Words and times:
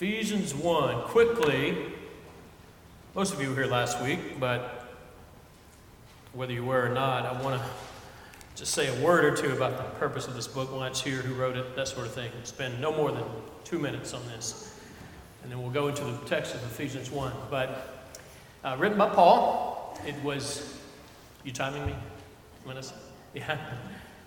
Ephesians 0.00 0.54
1. 0.54 1.02
Quickly, 1.06 1.76
most 3.16 3.34
of 3.34 3.42
you 3.42 3.48
were 3.48 3.56
here 3.56 3.66
last 3.66 4.00
week, 4.00 4.38
but 4.38 4.94
whether 6.32 6.52
you 6.52 6.64
were 6.64 6.86
or 6.86 6.88
not, 6.88 7.26
I 7.26 7.42
want 7.42 7.60
to 7.60 7.68
just 8.54 8.72
say 8.74 8.96
a 8.96 9.04
word 9.04 9.24
or 9.24 9.36
two 9.36 9.50
about 9.50 9.76
the 9.76 9.82
purpose 9.98 10.28
of 10.28 10.34
this 10.34 10.46
book, 10.46 10.72
why 10.72 10.86
it's 10.86 11.00
here, 11.00 11.16
who 11.16 11.34
wrote 11.34 11.56
it, 11.56 11.74
that 11.74 11.88
sort 11.88 12.06
of 12.06 12.14
thing. 12.14 12.30
Spend 12.44 12.80
no 12.80 12.92
more 12.92 13.10
than 13.10 13.24
two 13.64 13.80
minutes 13.80 14.14
on 14.14 14.24
this. 14.28 14.72
And 15.42 15.50
then 15.50 15.60
we'll 15.60 15.72
go 15.72 15.88
into 15.88 16.04
the 16.04 16.16
text 16.26 16.54
of 16.54 16.62
Ephesians 16.62 17.10
1. 17.10 17.32
But 17.50 18.06
uh, 18.62 18.76
written 18.78 18.98
by 18.98 19.08
Paul, 19.08 19.98
it 20.06 20.14
was. 20.22 20.78
You 21.42 21.50
timing 21.50 21.84
me? 21.86 21.94
Minutes? 22.64 22.92
Yeah. 23.34 23.58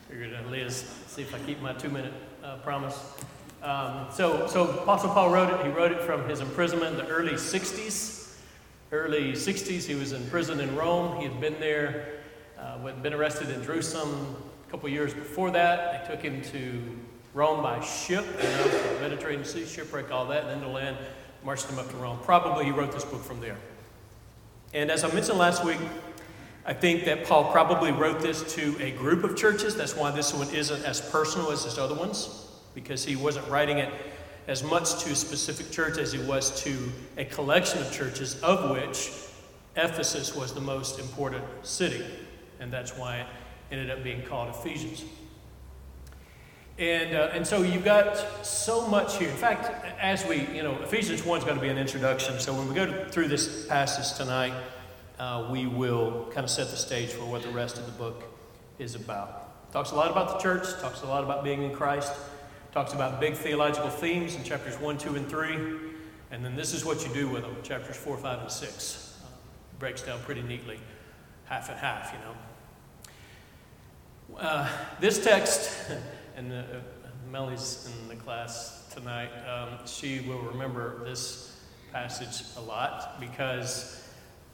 Figured 0.09 0.35
Liz, 0.51 0.83
see 1.07 1.21
if 1.21 1.33
I 1.33 1.39
keep 1.39 1.61
my 1.61 1.71
two 1.71 1.87
minute 1.87 2.13
uh, 2.43 2.57
promise. 2.57 3.15
Um, 3.61 4.07
so, 4.11 4.47
so 4.47 4.69
Apostle 4.69 5.11
Paul 5.11 5.29
wrote 5.29 5.53
it. 5.53 5.65
He 5.65 5.71
wrote 5.71 5.91
it 5.91 6.01
from 6.01 6.27
his 6.27 6.39
imprisonment 6.39 6.99
in 6.99 7.05
the 7.05 7.11
early 7.11 7.33
60s. 7.33 8.33
Early 8.91 9.33
60s, 9.33 9.85
he 9.85 9.95
was 9.95 10.13
in 10.13 10.27
prison 10.29 10.59
in 10.59 10.75
Rome. 10.75 11.17
He 11.17 11.23
had 11.25 11.39
been 11.39 11.59
there, 11.59 12.07
uh, 12.59 12.91
been 13.03 13.13
arrested 13.13 13.49
in 13.51 13.63
Jerusalem 13.63 14.35
a 14.67 14.71
couple 14.71 14.89
years 14.89 15.13
before 15.13 15.51
that. 15.51 16.07
They 16.07 16.13
took 16.13 16.23
him 16.23 16.41
to 16.51 16.81
Rome 17.33 17.61
by 17.61 17.79
ship, 17.81 18.25
you 18.37 18.49
know, 18.49 18.99
Mediterranean 18.99 19.45
Sea, 19.45 19.65
shipwreck, 19.65 20.11
all 20.11 20.25
that, 20.27 20.43
and 20.43 20.49
then 20.49 20.61
to 20.61 20.67
land, 20.67 20.97
marched 21.45 21.69
him 21.69 21.77
up 21.77 21.89
to 21.91 21.97
Rome. 21.97 22.19
Probably 22.23 22.65
he 22.65 22.71
wrote 22.71 22.91
this 22.91 23.05
book 23.05 23.23
from 23.23 23.39
there. 23.39 23.57
And 24.73 24.89
as 24.89 25.03
I 25.03 25.13
mentioned 25.13 25.37
last 25.37 25.63
week, 25.63 25.79
I 26.65 26.73
think 26.73 27.05
that 27.05 27.25
Paul 27.25 27.51
probably 27.51 27.91
wrote 27.91 28.21
this 28.21 28.55
to 28.55 28.75
a 28.81 28.91
group 28.91 29.23
of 29.23 29.37
churches. 29.37 29.75
That's 29.75 29.95
why 29.95 30.11
this 30.11 30.33
one 30.33 30.49
isn't 30.49 30.83
as 30.83 30.99
personal 30.99 31.51
as 31.51 31.63
his 31.63 31.77
other 31.77 31.95
ones 31.95 32.50
because 32.73 33.05
he 33.05 33.15
wasn't 33.15 33.47
writing 33.47 33.77
it 33.77 33.91
as 34.47 34.63
much 34.63 35.03
to 35.03 35.11
a 35.11 35.15
specific 35.15 35.71
church 35.71 35.97
as 35.97 36.11
he 36.11 36.19
was 36.19 36.63
to 36.63 36.91
a 37.17 37.25
collection 37.25 37.79
of 37.79 37.91
churches, 37.91 38.41
of 38.41 38.71
which 38.71 39.11
Ephesus 39.75 40.35
was 40.35 40.53
the 40.53 40.61
most 40.61 40.99
important 40.99 41.43
city. 41.63 42.03
And 42.59 42.71
that's 42.71 42.97
why 42.97 43.19
it 43.19 43.27
ended 43.71 43.89
up 43.89 44.03
being 44.03 44.23
called 44.23 44.49
Ephesians. 44.49 45.03
And, 46.77 47.15
uh, 47.15 47.29
and 47.33 47.45
so 47.45 47.61
you've 47.61 47.85
got 47.85 48.45
so 48.45 48.87
much 48.87 49.17
here. 49.17 49.29
In 49.29 49.35
fact, 49.35 49.69
as 49.99 50.25
we, 50.25 50.47
you 50.47 50.63
know, 50.63 50.79
Ephesians 50.81 51.23
1 51.23 51.37
is 51.37 51.43
going 51.43 51.55
to 51.55 51.61
be 51.61 51.69
an 51.69 51.77
introduction. 51.77 52.39
So 52.39 52.53
when 52.53 52.67
we 52.67 52.73
go 52.73 53.05
through 53.09 53.27
this 53.27 53.67
passage 53.67 54.17
tonight, 54.17 54.53
uh, 55.19 55.47
we 55.51 55.67
will 55.67 56.27
kind 56.31 56.43
of 56.43 56.49
set 56.49 56.69
the 56.71 56.77
stage 56.77 57.09
for 57.09 57.25
what 57.25 57.43
the 57.43 57.51
rest 57.51 57.77
of 57.77 57.85
the 57.85 57.91
book 57.91 58.23
is 58.79 58.95
about. 58.95 59.71
Talks 59.71 59.91
a 59.91 59.95
lot 59.95 60.09
about 60.09 60.29
the 60.29 60.37
church, 60.39 60.67
talks 60.81 61.03
a 61.03 61.05
lot 61.05 61.23
about 61.23 61.43
being 61.43 61.61
in 61.61 61.71
Christ, 61.71 62.11
Talks 62.71 62.93
about 62.93 63.19
big 63.19 63.33
theological 63.33 63.89
themes 63.89 64.35
in 64.35 64.45
chapters 64.45 64.79
1, 64.79 64.97
2, 64.97 65.15
and 65.15 65.27
3. 65.27 65.57
And 66.31 66.45
then 66.45 66.55
this 66.55 66.73
is 66.73 66.85
what 66.85 67.05
you 67.05 67.13
do 67.13 67.27
with 67.27 67.41
them, 67.41 67.53
chapters 67.63 67.97
4, 67.97 68.15
5, 68.15 68.39
and 68.43 68.49
6. 68.49 69.19
Uh, 69.21 69.27
breaks 69.77 70.01
down 70.03 70.21
pretty 70.21 70.41
neatly, 70.41 70.79
half 71.43 71.69
and 71.69 71.77
half, 71.77 72.13
you 72.13 72.19
know. 74.35 74.39
Uh, 74.39 74.69
this 75.01 75.21
text, 75.21 75.91
and 76.37 76.53
uh, 76.53 76.63
Melly's 77.29 77.91
in 78.01 78.07
the 78.07 78.15
class 78.15 78.87
tonight, 78.93 79.31
um, 79.45 79.85
she 79.85 80.21
will 80.21 80.39
remember 80.39 81.03
this 81.03 81.59
passage 81.91 82.47
a 82.55 82.61
lot 82.61 83.19
because 83.19 84.01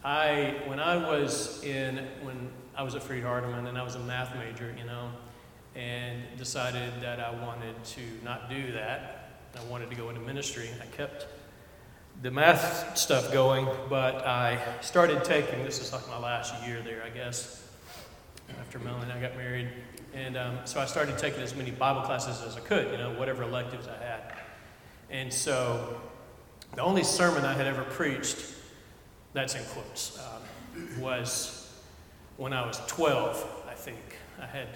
I, 0.04 0.56
when 0.66 0.80
I 0.80 0.98
was 0.98 1.64
in, 1.64 1.98
when 2.24 2.50
I 2.76 2.82
was 2.82 2.96
at 2.96 3.04
Freed 3.04 3.24
Hardeman 3.24 3.68
and 3.68 3.78
I 3.78 3.84
was 3.84 3.94
a 3.94 4.00
math 4.00 4.36
major, 4.36 4.76
you 4.76 4.86
know, 4.86 5.12
and 5.78 6.24
decided 6.38 6.92
that 7.02 7.20
I 7.20 7.32
wanted 7.46 7.82
to 7.84 8.02
not 8.24 8.50
do 8.50 8.72
that. 8.72 9.30
I 9.56 9.64
wanted 9.66 9.90
to 9.92 9.96
go 9.96 10.10
into 10.10 10.22
ministry. 10.22 10.70
I 10.82 10.86
kept 10.98 11.28
the 12.24 12.32
math 12.32 12.98
stuff 12.98 13.32
going, 13.32 13.68
but 13.90 14.26
I 14.26 14.60
started 14.82 15.24
taking 15.24 15.64
this 15.64 15.80
is 15.80 15.94
like 15.94 16.08
my 16.08 16.18
last 16.18 16.66
year 16.66 16.82
there, 16.84 17.04
I 17.04 17.10
guess, 17.10 17.70
after 18.60 18.80
Melanie 18.80 19.04
and 19.04 19.14
I 19.14 19.22
got 19.22 19.38
married. 19.38 19.70
And 20.16 20.36
um, 20.36 20.58
so 20.66 20.80
I 20.80 20.86
started 20.86 21.18
taking 21.20 21.42
as 21.42 21.56
many 21.56 21.70
Bible 21.70 22.02
classes 22.02 22.42
as 22.42 22.58
I 22.58 22.62
could, 22.62 22.92
you 22.92 22.98
know, 22.98 23.12
whatever 23.12 23.44
electives 23.44 23.88
I 23.88 24.04
had. 24.04 24.34
And 25.12 25.32
so 25.32 26.02
the 26.76 26.82
only 26.82 27.04
sermon 27.04 27.46
I 27.46 27.54
had 27.54 27.68
ever 27.68 27.84
preached, 27.84 28.38
that's 29.34 29.54
in 29.54 29.64
quotes, 29.66 30.20
um, 30.20 31.02
was 31.02 31.72
when 32.38 32.52
I 32.52 32.66
was 32.66 32.82
12, 32.88 33.64
I 33.70 33.74
think. 33.74 34.00
I 34.42 34.46
had 34.46 34.68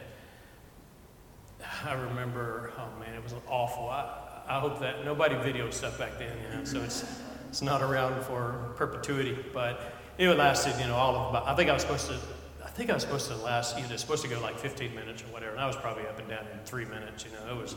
I 1.85 1.93
remember, 1.93 2.71
oh 2.77 2.99
man, 2.99 3.13
it 3.13 3.23
was 3.23 3.33
awful. 3.47 3.89
I, 3.89 4.09
I 4.47 4.59
hope 4.59 4.79
that 4.79 5.05
nobody 5.05 5.35
videoed 5.35 5.73
stuff 5.73 5.97
back 5.97 6.17
then, 6.17 6.35
you 6.43 6.57
know, 6.57 6.63
so 6.63 6.81
it's, 6.81 7.05
it's 7.49 7.61
not 7.61 7.81
around 7.81 8.21
for 8.23 8.73
perpetuity. 8.75 9.37
But 9.53 9.93
it 10.17 10.27
lasted, 10.29 10.79
you 10.79 10.87
know, 10.87 10.95
all 10.95 11.15
of 11.15 11.29
about, 11.29 11.47
I 11.47 11.55
think 11.55 11.69
I 11.69 11.73
was 11.73 11.81
supposed 11.81 12.07
to, 12.07 12.17
I 12.63 12.69
think 12.69 12.89
I 12.89 12.93
was 12.93 13.03
supposed 13.03 13.27
to 13.29 13.35
last, 13.37 13.77
you 13.77 13.87
know, 13.87 13.95
supposed 13.95 14.23
to 14.23 14.29
go 14.29 14.39
like 14.41 14.57
15 14.57 14.93
minutes 14.95 15.23
or 15.23 15.27
whatever. 15.27 15.51
And 15.51 15.61
I 15.61 15.67
was 15.67 15.75
probably 15.75 16.07
up 16.07 16.19
and 16.19 16.27
down 16.27 16.45
in 16.51 16.59
three 16.65 16.85
minutes, 16.85 17.25
you 17.25 17.31
know, 17.31 17.53
it 17.53 17.61
was, 17.61 17.75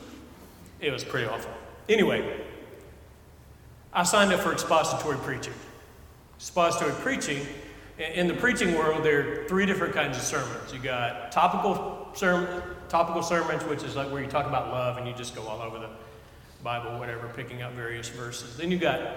it 0.81 0.91
was 0.91 1.05
pretty 1.05 1.27
awful. 1.27 1.53
Anyway, 1.89 2.41
I 3.93 4.03
signed 4.03 4.33
up 4.33 4.41
for 4.41 4.53
expository 4.53 5.19
preaching. 5.19 5.55
Expository 6.37 6.93
preaching, 6.93 7.47
in 7.99 8.27
the 8.27 8.35
preaching 8.35 8.75
world, 8.75 9.05
there 9.05 9.43
are 9.43 9.49
three 9.49 9.67
different 9.67 9.95
kinds 9.95 10.17
of 10.17 10.25
sermons. 10.25 10.73
You 10.73 10.81
got 10.81 11.31
topical 11.31 12.04
sermon, 12.15 12.63
topical 12.89 13.23
sermons, 13.23 13.65
which 13.65 13.83
is 13.83 13.97
like 13.97 14.11
where 14.11 14.23
you 14.23 14.29
talk 14.29 14.47
about 14.47 14.69
love 14.69 14.97
and 14.97 15.07
you 15.07 15.15
just 15.15 15.35
go 15.35 15.43
all 15.43 15.61
over 15.61 15.79
the 15.79 15.91
Bible, 16.63 16.99
whatever, 16.99 17.29
picking 17.37 17.63
up 17.63 17.73
various 17.73 18.09
verses. 18.09 18.57
Then 18.57 18.71
you 18.71 18.79
got 18.79 19.17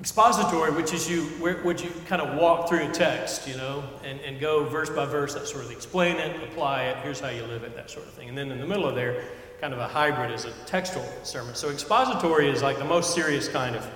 expository, 0.00 0.72
which 0.72 0.92
is 0.92 1.08
you 1.08 1.22
where 1.38 1.62
would 1.62 1.80
you 1.80 1.90
kind 2.06 2.22
of 2.22 2.38
walk 2.38 2.68
through 2.68 2.88
a 2.88 2.92
text, 2.92 3.46
you 3.46 3.56
know, 3.56 3.84
and, 4.04 4.18
and 4.20 4.40
go 4.40 4.64
verse 4.68 4.90
by 4.90 5.04
verse, 5.04 5.34
that 5.34 5.46
sort 5.46 5.64
of 5.64 5.70
explain 5.70 6.16
it, 6.16 6.42
apply 6.42 6.84
it, 6.84 6.96
here's 7.04 7.20
how 7.20 7.28
you 7.28 7.42
live 7.44 7.62
it, 7.62 7.76
that 7.76 7.90
sort 7.90 8.06
of 8.06 8.12
thing. 8.14 8.28
And 8.28 8.36
then 8.36 8.50
in 8.50 8.58
the 8.58 8.66
middle 8.66 8.88
of 8.88 8.94
there, 8.94 9.22
kind 9.60 9.72
of 9.72 9.78
a 9.78 9.86
hybrid 9.86 10.32
is 10.32 10.44
a 10.44 10.52
textual 10.66 11.06
sermon. 11.22 11.54
So 11.54 11.70
expository 11.70 12.48
is 12.48 12.62
like 12.62 12.78
the 12.78 12.84
most 12.84 13.14
serious 13.14 13.46
kind 13.46 13.76
of 13.76 13.88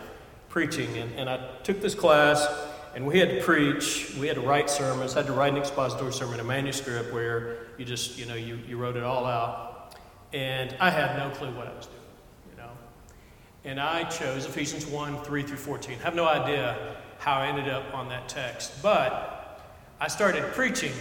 preaching. 0.48 0.96
And, 0.98 1.12
and 1.14 1.28
I 1.28 1.40
took 1.64 1.80
this 1.80 1.94
class 1.94 2.46
and 2.96 3.06
we 3.06 3.18
had 3.18 3.28
to 3.28 3.42
preach, 3.42 4.14
we 4.18 4.26
had 4.26 4.36
to 4.36 4.40
write 4.40 4.70
sermons, 4.70 5.12
had 5.12 5.26
to 5.26 5.32
write 5.34 5.52
an 5.52 5.58
expository 5.58 6.14
sermon, 6.14 6.40
a 6.40 6.44
manuscript 6.44 7.12
where 7.12 7.58
you 7.76 7.84
just, 7.84 8.16
you 8.16 8.24
know, 8.24 8.34
you, 8.34 8.58
you 8.66 8.78
wrote 8.78 8.96
it 8.96 9.02
all 9.02 9.26
out. 9.26 9.94
And 10.32 10.74
I 10.80 10.88
had 10.88 11.14
no 11.18 11.28
clue 11.36 11.50
what 11.50 11.66
I 11.66 11.74
was 11.74 11.88
doing, 11.88 11.98
you 12.50 12.56
know. 12.56 12.70
And 13.64 13.78
I 13.78 14.04
chose 14.04 14.46
Ephesians 14.46 14.86
1 14.86 15.22
3 15.24 15.42
through 15.42 15.58
14. 15.58 15.98
I 16.00 16.04
have 16.04 16.14
no 16.14 16.26
idea 16.26 16.96
how 17.18 17.34
I 17.34 17.48
ended 17.48 17.68
up 17.68 17.92
on 17.92 18.08
that 18.08 18.30
text, 18.30 18.82
but 18.82 19.60
I 20.00 20.08
started 20.08 20.44
preaching 20.54 20.92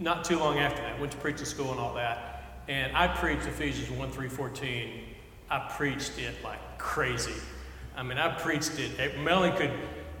not 0.00 0.24
too 0.24 0.36
long 0.36 0.58
after 0.58 0.82
that. 0.82 0.98
Went 0.98 1.12
to 1.12 1.18
preaching 1.18 1.46
school 1.46 1.70
and 1.70 1.78
all 1.78 1.94
that. 1.94 2.58
And 2.66 2.96
I 2.96 3.06
preached 3.06 3.46
Ephesians 3.46 3.88
1 3.88 4.10
3 4.10 4.28
14. 4.28 5.04
I 5.48 5.58
preached 5.76 6.18
it 6.18 6.34
like 6.42 6.78
crazy. 6.78 7.40
I 7.96 8.02
mean, 8.02 8.18
I 8.18 8.34
preached 8.34 8.80
it. 8.80 9.16
Melanie 9.20 9.56
could 9.56 9.70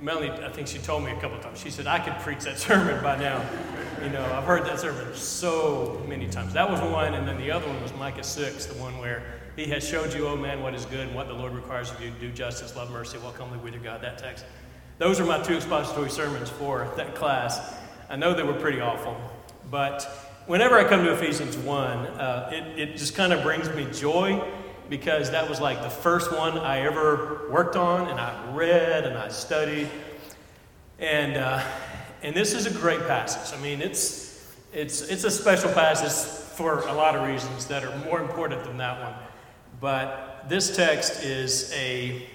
Melanie, 0.02 0.30
I 0.30 0.50
think 0.50 0.66
she 0.66 0.78
told 0.78 1.04
me 1.04 1.10
a 1.10 1.20
couple 1.20 1.38
times, 1.40 1.58
she 1.60 1.70
said, 1.70 1.86
I 1.86 1.98
could 1.98 2.14
preach 2.20 2.44
that 2.44 2.58
sermon 2.66 3.02
by 3.02 3.18
now. 3.18 3.44
You 4.02 4.08
know, 4.08 4.24
I've 4.32 4.44
heard 4.44 4.64
that 4.64 4.80
sermon 4.80 5.14
so 5.14 6.02
many 6.08 6.26
times. 6.26 6.54
That 6.54 6.70
was 6.70 6.80
one, 6.80 7.14
and 7.14 7.28
then 7.28 7.36
the 7.36 7.50
other 7.50 7.66
one 7.66 7.82
was 7.82 7.92
Micah 7.94 8.24
6, 8.24 8.66
the 8.66 8.80
one 8.80 8.96
where 8.98 9.22
he 9.56 9.66
has 9.66 9.86
showed 9.86 10.14
you, 10.14 10.26
oh 10.26 10.36
man, 10.36 10.62
what 10.62 10.74
is 10.74 10.86
good 10.86 11.08
and 11.08 11.14
what 11.14 11.28
the 11.28 11.34
Lord 11.34 11.52
requires 11.52 11.90
of 11.90 12.00
you 12.00 12.10
do 12.18 12.30
justice, 12.30 12.74
love 12.76 12.90
mercy, 12.90 13.18
walk 13.18 13.36
humbly 13.36 13.58
with 13.58 13.74
your 13.74 13.82
God. 13.82 14.00
That 14.00 14.16
text. 14.16 14.46
Those 14.98 15.20
are 15.20 15.26
my 15.26 15.42
two 15.42 15.54
expository 15.54 16.10
sermons 16.10 16.48
for 16.48 16.90
that 16.96 17.14
class. 17.14 17.74
I 18.08 18.16
know 18.16 18.32
they 18.32 18.42
were 18.42 18.54
pretty 18.54 18.80
awful, 18.80 19.16
but 19.70 20.02
whenever 20.46 20.78
I 20.78 20.84
come 20.84 21.04
to 21.04 21.12
Ephesians 21.12 21.56
1, 21.58 21.76
uh, 21.78 22.50
it, 22.52 22.78
it 22.78 22.96
just 22.96 23.14
kind 23.14 23.32
of 23.32 23.42
brings 23.42 23.68
me 23.70 23.86
joy 23.92 24.42
because 24.90 25.30
that 25.30 25.48
was 25.48 25.60
like 25.60 25.80
the 25.82 25.88
first 25.88 26.32
one 26.32 26.58
I 26.58 26.80
ever 26.80 27.48
worked 27.48 27.76
on, 27.76 28.08
and 28.08 28.18
I 28.20 28.52
read 28.52 29.04
and 29.04 29.16
I 29.16 29.28
studied. 29.28 29.88
And, 30.98 31.36
uh, 31.36 31.64
and 32.22 32.34
this 32.34 32.52
is 32.52 32.66
a 32.66 32.70
great 32.70 33.06
passage. 33.06 33.56
I 33.56 33.62
mean, 33.62 33.80
it's, 33.80 34.44
it's, 34.74 35.00
it's 35.02 35.24
a 35.24 35.30
special 35.30 35.72
passage 35.72 36.12
for 36.56 36.80
a 36.80 36.92
lot 36.92 37.14
of 37.14 37.26
reasons 37.26 37.66
that 37.66 37.84
are 37.84 37.96
more 38.04 38.20
important 38.20 38.64
than 38.64 38.76
that 38.78 39.00
one. 39.00 39.14
But 39.80 40.44
this 40.48 40.76
text 40.76 41.22
is 41.22 41.72
a 41.72 42.26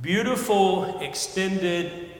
beautiful, 0.00 1.00
extended 1.00 2.10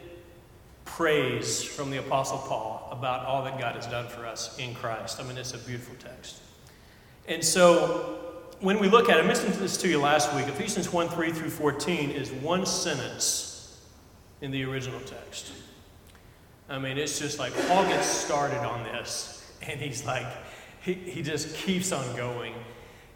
praise 0.85 1.65
from 1.65 1.91
the 1.91 1.99
Apostle 1.99 2.39
Paul 2.39 2.87
about 2.93 3.25
all 3.25 3.43
that 3.45 3.59
God 3.59 3.77
has 3.77 3.87
done 3.87 4.07
for 4.09 4.27
us 4.27 4.57
in 4.59 4.75
Christ. 4.75 5.19
I 5.19 5.23
mean, 5.23 5.39
it's 5.39 5.55
a 5.55 5.59
beautiful 5.59 5.95
text. 5.99 6.41
And 7.27 7.43
so 7.43 8.32
when 8.63 8.79
we 8.79 8.89
look 8.89 9.09
at 9.09 9.19
it, 9.19 9.25
I 9.25 9.27
mentioned 9.27 9.55
this 9.55 9.77
to 9.79 9.89
you 9.89 10.01
last 10.01 10.33
week. 10.35 10.47
Ephesians 10.47 10.91
1 10.93 11.09
3 11.09 11.33
through 11.33 11.51
14 11.51 12.11
is 12.11 12.31
one 12.31 12.65
sentence 12.65 13.81
in 14.41 14.53
the 14.53 14.65
original 14.65 15.01
text. 15.01 15.53
I 16.69 16.79
mean, 16.79 16.97
it's 16.97 17.19
just 17.19 17.41
like 17.41 17.53
Paul 17.67 17.85
gets 17.85 18.07
started 18.07 18.61
on 18.61 18.85
this, 18.85 19.53
and 19.63 19.81
he's 19.81 20.07
like, 20.07 20.27
he, 20.81 20.95
he 20.95 21.23
just 21.23 21.55
keeps 21.57 21.93
on 21.93 22.17
going. 22.17 22.55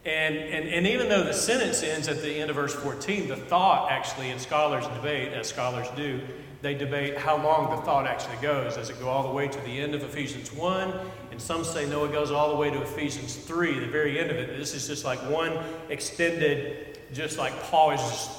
And, 0.05 0.37
and, 0.37 0.69
and 0.69 0.87
even 0.87 1.09
though 1.09 1.23
the 1.23 1.33
sentence 1.33 1.83
ends 1.83 2.09
at 2.09 2.23
the 2.23 2.35
end 2.35 2.51
of 2.51 2.57
verse 2.57 2.75
14, 2.75 3.29
the 3.29 3.37
thought 3.37 3.91
actually, 3.91 4.31
and 4.31 4.41
scholars 4.41 4.87
debate, 4.89 5.33
as 5.33 5.49
scholars 5.49 5.87
do, 5.97 6.21
they 6.63 6.75
debate 6.75 7.17
how 7.17 7.37
long 7.37 7.75
the 7.75 7.83
thought 7.83 8.07
actually 8.07 8.37
goes. 8.43 8.75
Does 8.75 8.91
it 8.91 8.99
go 8.99 9.09
all 9.09 9.23
the 9.23 9.35
way 9.35 9.47
to 9.47 9.61
the 9.61 9.81
end 9.81 9.95
of 9.95 10.03
Ephesians 10.03 10.53
1? 10.53 10.93
And 11.37 11.43
some 11.43 11.65
say, 11.65 11.85
no, 11.85 12.07
it 12.07 12.13
goes 12.13 12.31
all 12.31 12.49
the 12.49 12.57
way 12.57 12.71
to 12.71 12.81
Ephesians 12.81 13.37
3, 13.37 13.81
the 13.81 13.87
very 13.89 14.19
end 14.19 14.31
of 14.31 14.39
it. 14.39 14.57
This 14.57 14.73
is 14.73 14.87
just 14.87 15.05
like 15.05 15.19
one 15.31 15.59
extended, 15.91 16.99
just 17.13 17.37
like 17.37 17.53
Paul 17.65 17.91
is 17.91 18.01
just 18.01 18.31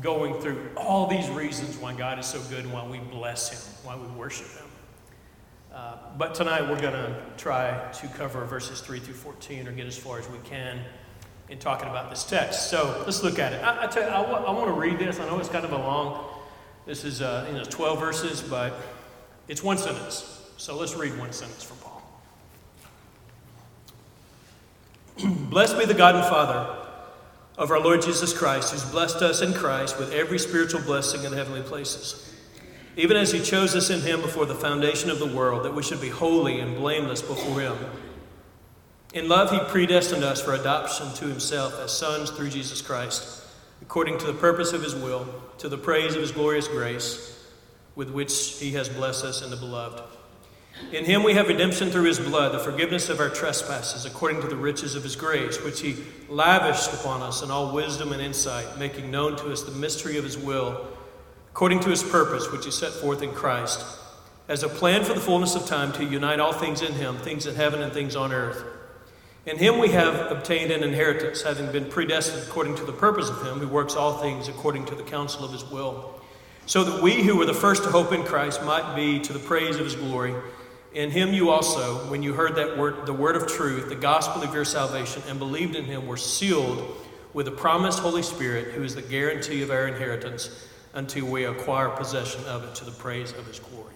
going 0.00 0.34
through 0.40 0.68
all 0.76 1.06
these 1.06 1.28
reasons 1.30 1.76
why 1.76 1.94
God 1.94 2.18
is 2.18 2.26
so 2.26 2.40
good 2.50 2.64
and 2.64 2.72
why 2.72 2.84
we 2.84 2.98
bless 2.98 3.50
Him, 3.52 3.86
why 3.86 3.94
we 3.94 4.08
worship 4.18 4.48
Him. 4.48 4.66
Uh, 5.72 5.94
but 6.18 6.34
tonight 6.34 6.62
we're 6.62 6.80
going 6.80 6.92
to 6.92 7.22
try 7.36 7.88
to 7.92 8.08
cover 8.08 8.44
verses 8.46 8.80
3 8.80 8.98
through 8.98 9.14
14 9.14 9.68
or 9.68 9.70
get 9.70 9.86
as 9.86 9.96
far 9.96 10.18
as 10.18 10.28
we 10.28 10.38
can 10.42 10.80
in 11.50 11.58
talking 11.60 11.88
about 11.88 12.10
this 12.10 12.24
text. 12.24 12.68
So 12.68 13.00
let's 13.06 13.22
look 13.22 13.38
at 13.38 13.52
it. 13.52 13.62
I, 13.62 13.84
I 13.84 13.94
you, 13.94 14.02
I 14.02 14.50
want 14.50 14.66
to 14.66 14.72
read 14.72 14.98
this. 14.98 15.20
I 15.20 15.26
know 15.28 15.38
it's 15.38 15.48
kind 15.48 15.64
of 15.64 15.70
a 15.70 15.78
long, 15.78 16.24
this 16.84 17.04
is 17.04 17.22
uh, 17.22 17.46
you 17.48 17.56
know 17.56 17.62
12 17.62 18.00
verses, 18.00 18.42
but 18.42 18.74
it's 19.46 19.62
one 19.62 19.78
sentence. 19.78 20.50
So 20.56 20.76
let's 20.76 20.96
read 20.96 21.16
one 21.16 21.32
sentence 21.32 21.62
from 21.62 21.76
Paul. 21.76 21.99
Blessed 25.18 25.78
be 25.78 25.84
the 25.84 25.94
God 25.94 26.14
and 26.14 26.24
Father 26.24 26.76
of 27.58 27.70
our 27.70 27.80
Lord 27.80 28.02
Jesus 28.02 28.36
Christ, 28.36 28.72
who's 28.72 28.84
blessed 28.84 29.16
us 29.16 29.42
in 29.42 29.52
Christ 29.52 29.98
with 29.98 30.12
every 30.12 30.38
spiritual 30.38 30.80
blessing 30.80 31.24
in 31.24 31.32
heavenly 31.32 31.62
places 31.62 32.30
even 32.96 33.16
as 33.16 33.32
he 33.32 33.40
chose 33.40 33.74
us 33.76 33.90
in 33.90 34.00
him 34.00 34.20
before 34.20 34.46
the 34.46 34.54
foundation 34.54 35.10
of 35.10 35.18
the 35.18 35.26
world, 35.26 35.64
that 35.64 35.74
we 35.74 35.82
should 35.82 36.00
be 36.00 36.08
holy 36.08 36.60
and 36.60 36.76
blameless 36.76 37.22
before 37.22 37.60
him. 37.60 37.76
In 39.14 39.28
love, 39.28 39.50
he 39.50 39.58
predestined 39.70 40.24
us 40.24 40.42
for 40.42 40.54
adoption 40.54 41.12
to 41.14 41.26
himself 41.26 41.80
as 41.80 41.96
sons 41.96 42.30
through 42.30 42.50
Jesus 42.50 42.82
Christ, 42.82 43.44
according 43.80 44.18
to 44.18 44.26
the 44.26 44.34
purpose 44.34 44.72
of 44.72 44.82
his 44.82 44.94
will, 44.94 45.26
to 45.58 45.68
the 45.68 45.78
praise 45.78 46.14
of 46.14 46.20
his 46.20 46.32
glorious 46.32 46.68
grace, 46.68 47.48
with 47.94 48.10
which 48.10 48.58
he 48.58 48.72
has 48.72 48.88
blessed 48.88 49.24
us 49.24 49.42
in 49.42 49.50
the 49.50 49.56
beloved. 49.56 50.02
In 50.92 51.04
him 51.04 51.22
we 51.22 51.34
have 51.34 51.48
redemption 51.48 51.90
through 51.90 52.04
his 52.04 52.18
blood, 52.18 52.52
the 52.52 52.58
forgiveness 52.58 53.08
of 53.08 53.20
our 53.20 53.28
trespasses, 53.28 54.04
according 54.04 54.40
to 54.40 54.48
the 54.48 54.56
riches 54.56 54.94
of 54.94 55.02
his 55.02 55.14
grace, 55.14 55.62
which 55.62 55.80
he 55.80 55.96
lavished 56.28 56.92
upon 56.92 57.22
us 57.22 57.42
in 57.42 57.50
all 57.50 57.72
wisdom 57.72 58.12
and 58.12 58.20
insight, 58.20 58.78
making 58.78 59.10
known 59.10 59.36
to 59.36 59.52
us 59.52 59.62
the 59.62 59.72
mystery 59.72 60.16
of 60.16 60.24
his 60.24 60.36
will 60.36 60.88
according 61.50 61.80
to 61.80 61.90
his 61.90 62.02
purpose, 62.02 62.50
which 62.50 62.64
he 62.64 62.70
set 62.70 62.92
forth 62.92 63.22
in 63.22 63.32
Christ, 63.32 63.84
as 64.48 64.62
a 64.62 64.68
plan 64.68 65.04
for 65.04 65.14
the 65.14 65.20
fullness 65.20 65.54
of 65.54 65.66
time 65.66 65.92
to 65.92 66.04
unite 66.04 66.40
all 66.40 66.52
things 66.52 66.80
in 66.80 66.92
him, 66.92 67.16
things 67.18 67.46
in 67.46 67.54
heaven 67.54 67.82
and 67.82 67.92
things 67.92 68.16
on 68.16 68.32
earth. 68.32 68.64
In 69.46 69.58
him 69.58 69.78
we 69.78 69.88
have 69.88 70.30
obtained 70.30 70.70
an 70.70 70.82
inheritance, 70.82 71.42
having 71.42 71.70
been 71.72 71.86
predestined 71.86 72.44
according 72.46 72.76
to 72.76 72.84
the 72.84 72.92
purpose 72.92 73.28
of 73.28 73.44
him 73.44 73.58
who 73.58 73.68
works 73.68 73.96
all 73.96 74.18
things 74.18 74.48
according 74.48 74.86
to 74.86 74.94
the 74.94 75.02
counsel 75.02 75.44
of 75.44 75.52
his 75.52 75.64
will, 75.64 76.20
so 76.66 76.84
that 76.84 77.02
we 77.02 77.22
who 77.22 77.36
were 77.36 77.46
the 77.46 77.54
first 77.54 77.82
to 77.84 77.90
hope 77.90 78.12
in 78.12 78.22
Christ 78.22 78.62
might 78.64 78.94
be 78.94 79.18
to 79.20 79.32
the 79.32 79.38
praise 79.38 79.76
of 79.76 79.84
his 79.84 79.96
glory. 79.96 80.34
In 80.92 81.10
him 81.10 81.32
you 81.32 81.50
also, 81.50 82.10
when 82.10 82.22
you 82.22 82.32
heard 82.32 82.56
that 82.56 82.76
word, 82.76 83.06
the 83.06 83.12
word 83.12 83.36
of 83.36 83.46
truth, 83.46 83.88
the 83.88 83.94
gospel 83.94 84.42
of 84.42 84.52
your 84.52 84.64
salvation, 84.64 85.22
and 85.28 85.38
believed 85.38 85.76
in 85.76 85.84
him, 85.84 86.06
were 86.06 86.16
sealed 86.16 86.96
with 87.32 87.46
the 87.46 87.52
promised 87.52 88.00
Holy 88.00 88.22
Spirit, 88.22 88.74
who 88.74 88.82
is 88.82 88.96
the 88.96 89.02
guarantee 89.02 89.62
of 89.62 89.70
our 89.70 89.86
inheritance 89.86 90.68
until 90.94 91.26
we 91.26 91.44
acquire 91.44 91.88
possession 91.90 92.44
of 92.44 92.64
it 92.64 92.74
to 92.74 92.84
the 92.84 92.90
praise 92.90 93.30
of 93.32 93.46
his 93.46 93.60
glory. 93.60 93.94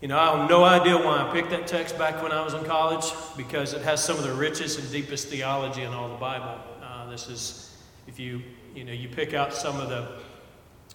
You 0.00 0.08
know, 0.08 0.18
I 0.18 0.36
have 0.36 0.50
no 0.50 0.64
idea 0.64 0.96
why 0.96 1.28
I 1.28 1.32
picked 1.32 1.50
that 1.50 1.66
text 1.66 1.98
back 1.98 2.22
when 2.22 2.32
I 2.32 2.42
was 2.44 2.54
in 2.54 2.64
college 2.64 3.04
because 3.36 3.74
it 3.74 3.82
has 3.82 4.02
some 4.02 4.16
of 4.16 4.24
the 4.24 4.32
richest 4.32 4.78
and 4.78 4.90
deepest 4.90 5.28
theology 5.28 5.82
in 5.82 5.92
all 5.92 6.08
the 6.08 6.16
Bible. 6.16 6.56
Uh, 6.82 7.10
this 7.10 7.28
is, 7.28 7.76
if 8.06 8.18
you, 8.18 8.42
you 8.74 8.84
know, 8.84 8.92
you 8.92 9.08
pick 9.08 9.34
out 9.34 9.52
some 9.52 9.80
of 9.80 9.88
the, 9.88 10.08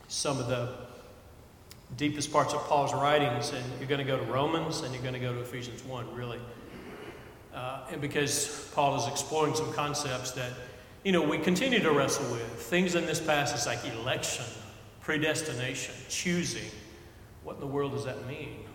some 0.07 0.39
of 0.39 0.47
the 0.47 0.82
deepest 1.97 2.31
parts 2.31 2.53
of 2.53 2.61
Paul's 2.61 2.93
writings, 2.93 3.51
and 3.51 3.63
you're 3.79 3.87
going 3.87 3.99
to 3.99 4.05
go 4.05 4.17
to 4.17 4.31
Romans 4.31 4.81
and 4.81 4.93
you're 4.93 5.03
going 5.03 5.13
to 5.13 5.19
go 5.19 5.33
to 5.33 5.41
Ephesians 5.41 5.83
1, 5.83 6.15
really. 6.15 6.39
Uh, 7.53 7.85
and 7.91 8.01
because 8.01 8.69
Paul 8.73 8.97
is 8.97 9.07
exploring 9.07 9.53
some 9.55 9.71
concepts 9.73 10.31
that 10.31 10.51
you 11.03 11.11
know, 11.11 11.21
we 11.21 11.37
continue 11.37 11.79
to 11.79 11.91
wrestle 11.91 12.31
with. 12.31 12.43
Things 12.43 12.95
in 12.95 13.05
this 13.05 13.19
passage 13.19 13.65
like 13.65 13.83
election, 13.93 14.45
predestination, 15.01 15.93
choosing. 16.07 16.69
What 17.43 17.55
in 17.55 17.59
the 17.59 17.67
world 17.67 17.91
does 17.91 18.05
that 18.05 18.25
mean? 18.25 18.65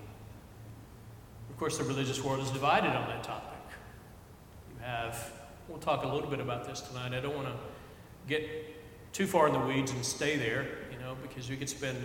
Of 1.49 1.56
course, 1.56 1.79
the 1.79 1.85
religious 1.85 2.23
world 2.23 2.41
is 2.41 2.50
divided 2.50 2.91
on 2.91 3.09
that 3.09 3.25
topic. 3.25 3.59
You 4.71 4.85
have, 4.85 5.32
we'll 5.69 5.79
talk 5.79 6.05
a 6.05 6.06
little 6.06 6.29
bit 6.29 6.41
about 6.41 6.67
this 6.67 6.82
tonight. 6.82 7.14
I 7.14 7.21
don't 7.21 7.35
want 7.35 7.49
to 7.49 7.55
get 8.29 8.47
too 9.14 9.26
far 9.26 9.47
in 9.47 9.55
the 9.55 9.61
weeds 9.61 9.91
and 9.91 10.05
stay 10.05 10.37
there, 10.37 10.67
you 10.93 10.99
know, 10.99 11.17
because 11.23 11.49
we 11.49 11.56
could 11.56 11.71
spend 11.71 11.97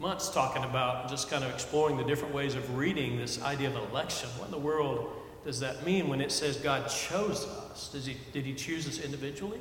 months 0.00 0.30
talking 0.30 0.64
about 0.64 1.10
just 1.10 1.28
kind 1.28 1.44
of 1.44 1.52
exploring 1.52 1.98
the 1.98 2.04
different 2.04 2.34
ways 2.34 2.54
of 2.54 2.76
reading 2.76 3.18
this 3.18 3.40
idea 3.42 3.68
of 3.68 3.76
election. 3.90 4.30
What 4.38 4.46
in 4.46 4.50
the 4.50 4.58
world 4.58 5.12
does 5.44 5.60
that 5.60 5.84
mean 5.84 6.08
when 6.08 6.22
it 6.22 6.32
says 6.32 6.56
God 6.56 6.88
chose 6.88 7.46
us? 7.46 7.90
Does 7.92 8.06
he, 8.06 8.16
did 8.32 8.46
He 8.46 8.54
choose 8.54 8.88
us 8.88 8.98
individually? 8.98 9.60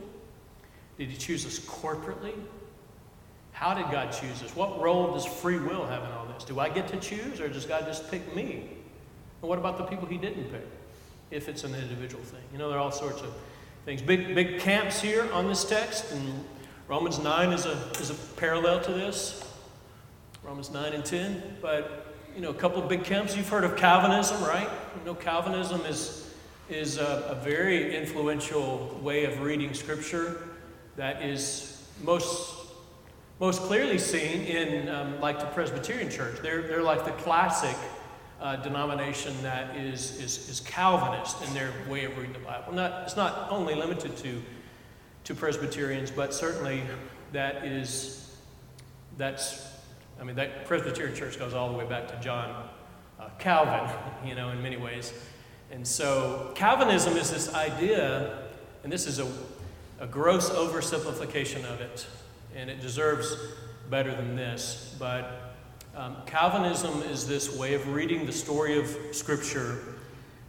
Did 0.97 1.09
He 1.09 1.17
choose 1.17 1.45
us 1.45 1.59
corporately? 1.59 2.33
How 3.51 3.73
did 3.73 3.91
God 3.91 4.13
choose 4.13 4.41
us? 4.41 4.55
What 4.55 4.81
role 4.81 5.13
does 5.13 5.25
free 5.25 5.59
will 5.59 5.85
have 5.85 6.03
in 6.05 6.11
all 6.11 6.25
this? 6.27 6.45
Do 6.45 6.57
I 6.61 6.69
get 6.69 6.87
to 6.87 6.97
choose, 6.97 7.41
or 7.41 7.49
does 7.49 7.65
God 7.65 7.85
just 7.85 8.09
pick 8.09 8.33
me? 8.33 8.69
And 9.41 9.49
what 9.49 9.59
about 9.59 9.77
the 9.77 9.83
people 9.83 10.07
He 10.07 10.17
didn't 10.17 10.45
pick, 10.45 10.65
if 11.31 11.49
it's 11.49 11.65
an 11.65 11.75
individual 11.75 12.23
thing? 12.23 12.43
You 12.53 12.59
know, 12.59 12.69
there 12.69 12.77
are 12.77 12.81
all 12.81 12.93
sorts 12.93 13.21
of 13.21 13.33
things. 13.83 14.01
Big, 14.01 14.33
big 14.33 14.61
camps 14.61 15.01
here 15.01 15.29
on 15.33 15.49
this 15.49 15.65
text, 15.65 16.13
and 16.13 16.45
Romans 16.87 17.19
9 17.19 17.51
is 17.51 17.65
a, 17.65 17.77
is 17.99 18.09
a 18.09 18.15
parallel 18.37 18.79
to 18.81 18.93
this. 18.93 19.48
Romans 20.49 20.71
9 20.71 20.93
and 20.93 21.05
10. 21.05 21.57
But 21.61 22.15
you 22.35 22.41
know, 22.41 22.49
a 22.49 22.55
couple 22.55 22.81
of 22.81 22.89
big 22.89 23.03
camps. 23.03 23.37
You've 23.37 23.47
heard 23.47 23.63
of 23.63 23.75
Calvinism, 23.75 24.41
right? 24.43 24.67
You 24.97 25.05
know, 25.05 25.13
Calvinism 25.13 25.81
is, 25.81 26.33
is 26.71 26.97
a, 26.97 27.27
a 27.29 27.35
very 27.35 27.95
influential 27.95 28.99
way 29.03 29.25
of 29.25 29.41
reading 29.41 29.75
Scripture 29.75 30.41
that 30.95 31.21
is 31.21 31.87
most, 32.03 32.51
most 33.39 33.61
clearly 33.61 33.99
seen 33.99 34.41
in, 34.41 34.89
um, 34.89 35.21
like, 35.21 35.39
the 35.39 35.45
Presbyterian 35.45 36.09
Church. 36.09 36.39
They're, 36.41 36.63
they're 36.63 36.81
like 36.81 37.05
the 37.05 37.11
classic 37.11 37.77
uh, 38.41 38.55
denomination 38.55 39.35
that 39.43 39.75
is, 39.75 40.19
is, 40.19 40.49
is 40.49 40.61
Calvinist 40.61 41.43
in 41.43 41.53
their 41.53 41.71
way 41.87 42.05
of 42.05 42.17
reading 42.17 42.33
the 42.33 42.39
Bible. 42.39 42.73
Not, 42.73 43.03
it's 43.03 43.15
not 43.15 43.51
only 43.51 43.75
limited 43.75 44.17
to, 44.17 44.41
to 45.25 45.35
Presbyterians, 45.35 46.09
but 46.09 46.33
certainly 46.33 46.81
that 47.33 47.65
is, 47.67 48.35
that's 49.15 49.68
I 50.19 50.23
mean, 50.23 50.35
that 50.35 50.65
Presbyterian 50.65 51.15
church 51.15 51.39
goes 51.39 51.53
all 51.53 51.71
the 51.71 51.77
way 51.77 51.85
back 51.85 52.07
to 52.09 52.19
John 52.19 52.67
uh, 53.19 53.29
Calvin, 53.39 53.89
you 54.27 54.35
know, 54.35 54.49
in 54.49 54.61
many 54.61 54.77
ways. 54.77 55.13
And 55.71 55.87
so 55.87 56.51
Calvinism 56.55 57.15
is 57.15 57.29
this 57.31 57.53
idea, 57.53 58.39
and 58.83 58.91
this 58.91 59.07
is 59.07 59.19
a, 59.19 59.27
a 59.99 60.07
gross 60.07 60.49
oversimplification 60.49 61.63
of 61.65 61.79
it, 61.79 62.05
and 62.55 62.69
it 62.69 62.81
deserves 62.81 63.35
better 63.89 64.13
than 64.13 64.35
this. 64.35 64.95
But 64.99 65.55
um, 65.95 66.17
Calvinism 66.25 67.03
is 67.03 67.27
this 67.27 67.55
way 67.55 67.73
of 67.73 67.87
reading 67.93 68.25
the 68.25 68.31
story 68.31 68.77
of 68.77 68.95
Scripture 69.11 69.79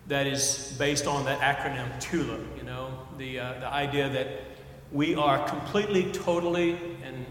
that 0.08 0.26
is 0.26 0.74
based 0.78 1.06
on 1.06 1.24
that 1.26 1.40
acronym 1.40 1.88
TULIP, 2.00 2.40
you 2.56 2.64
know, 2.64 2.98
the, 3.18 3.38
uh, 3.38 3.60
the 3.60 3.68
idea 3.68 4.08
that 4.08 4.28
we 4.90 5.14
are 5.14 5.46
completely, 5.48 6.10
totally, 6.10 6.72
and 7.04 7.24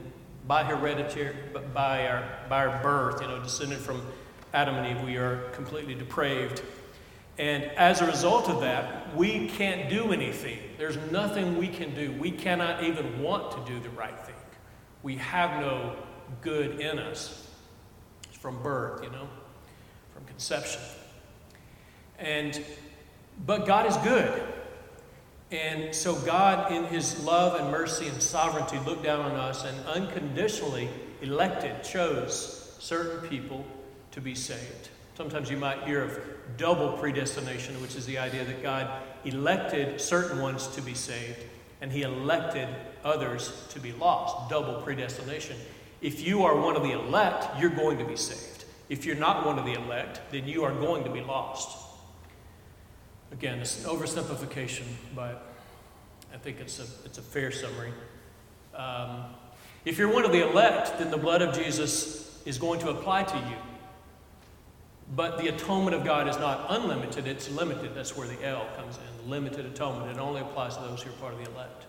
by 0.48 0.64
hereditary, 0.64 1.36
by 1.74 2.08
our, 2.08 2.24
by 2.50 2.66
our 2.66 2.82
birth, 2.82 3.22
you 3.22 3.28
know, 3.28 3.42
descended 3.42 3.80
from 3.80 4.02
Adam 4.54 4.76
and 4.76 4.98
Eve, 4.98 5.06
we 5.06 5.18
are 5.18 5.50
completely 5.52 5.94
depraved. 5.94 6.62
And 7.38 7.64
as 7.64 8.02
a 8.02 8.06
result 8.06 8.50
of 8.50 8.62
that, 8.62 9.16
we 9.16 9.48
can't 9.48 9.90
do 9.90 10.12
anything. 10.12 10.60
There's 10.78 10.98
nothing 11.12 11.58
we 11.58 11.68
can 11.68 11.96
do. 11.96 12.12
We 12.20 12.32
cannot 12.32 12.84
even 12.84 13.22
want 13.22 13.52
to 13.52 13.72
do 13.72 13.80
the 13.80 13.90
right 13.92 14.20
thing. 14.26 14.36
We 15.04 15.16
have 15.16 15.62
no 15.62 15.96
good 16.42 16.82
in 16.82 17.00
us 17.00 17.48
it's 18.28 18.38
from 18.38 18.62
birth, 18.62 19.04
you 19.04 19.10
know, 19.10 19.28
from 20.14 20.26
conception. 20.26 20.82
And 22.18 22.62
but 23.46 23.66
God 23.66 23.86
is 23.86 23.96
good. 23.98 24.44
And 25.52 25.96
so 25.96 26.16
God, 26.16 26.72
in 26.72 26.86
his 26.86 27.24
love 27.24 27.60
and 27.60 27.72
mercy 27.72 28.08
and 28.08 28.22
sovereignty, 28.22 28.78
looked 28.86 29.04
down 29.04 29.22
on 29.22 29.32
us 29.32 29.66
and 29.66 29.88
unconditionally 29.88 30.90
elected, 31.22 31.84
chose 31.84 32.76
certain 32.80 33.28
people 33.28 33.66
to 34.12 34.22
be 34.22 34.36
saved. 34.36 34.90
Sometimes 35.18 35.50
you 35.50 35.58
might 35.58 35.84
hear 35.84 36.04
of 36.04 36.20
double 36.58 36.94
predestination, 36.94 37.82
which 37.82 37.96
is 37.96 38.06
the 38.06 38.18
idea 38.18 38.46
that 38.46 38.62
God 38.64 38.90
elected 39.26 40.00
certain 40.00 40.40
ones 40.40 40.68
to 40.68 40.82
be 40.82 40.94
saved 40.94 41.44
and 41.82 41.92
he 41.92 42.04
elected 42.04 42.68
others 43.04 43.66
to 43.70 43.80
be 43.80 43.92
lost. 43.94 44.50
Double 44.50 44.82
predestination. 44.82 45.58
If 46.02 46.26
you 46.26 46.44
are 46.44 46.56
one 46.56 46.76
of 46.76 46.84
the 46.84 46.92
elect, 46.92 47.60
you're 47.60 47.70
going 47.70 47.98
to 47.98 48.06
be 48.06 48.16
saved. 48.16 48.66
If 48.88 49.06
you're 49.06 49.16
not 49.16 49.46
one 49.46 49.60
of 49.60 49.66
the 49.66 49.74
elect, 49.74 50.22
then 50.32 50.48
you 50.48 50.64
are 50.64 50.74
going 50.74 51.04
to 51.04 51.10
be 51.10 51.22
lost. 51.22 51.89
Again, 53.32 53.60
it's 53.60 53.84
an 53.84 53.90
oversimplification, 53.90 54.86
but 55.16 55.54
I 56.34 56.38
think 56.38 56.60
it's 56.60 56.80
a, 56.80 56.86
it's 57.06 57.18
a 57.18 57.22
fair 57.22 57.52
summary. 57.52 57.92
Um, 58.76 59.26
if 59.86 59.98
you're 59.98 60.12
one 60.12 60.26
of 60.26 60.32
the 60.32 60.50
elect, 60.50 60.98
then 61.00 61.12
the 61.12 61.18
blood 61.18 61.42
of 61.42 61.56
Jesus 61.56 62.42
is 62.46 62.58
going 62.58 62.80
to 62.82 62.90
apply 62.90 63.24
to 63.24 63.38
you. 63.38 63.56
But 65.16 65.40
the 65.40 65.48
atonement 65.48 65.96
of 65.96 66.04
God 66.04 66.28
is 66.28 66.38
not 66.38 66.68
unlimited, 66.70 67.28
it's 67.28 67.50
limited. 67.50 67.96
That's 67.96 68.16
where 68.16 68.28
the 68.28 68.46
L 68.46 68.68
comes 68.76 68.98
in. 68.98 69.30
Limited 69.30 69.66
atonement. 69.66 70.12
It 70.12 70.20
only 70.20 70.42
applies 70.42 70.78
to 70.78 70.84
those 70.84 71.02
who 71.02 71.10
are 71.10 71.14
part 71.14 71.34
of 71.34 71.44
the 71.44 71.52
elect. 71.52 71.86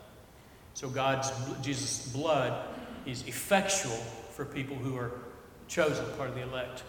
So 0.75 0.88
God's 0.88 1.30
Jesus' 1.62 2.09
blood 2.09 2.66
is 3.06 3.26
effectual 3.26 3.97
for 4.32 4.44
people 4.44 4.76
who 4.76 4.97
are 4.97 5.11
chosen, 5.68 6.04
part 6.16 6.30
of 6.30 6.35
the 6.35 6.42
elect. 6.42 6.82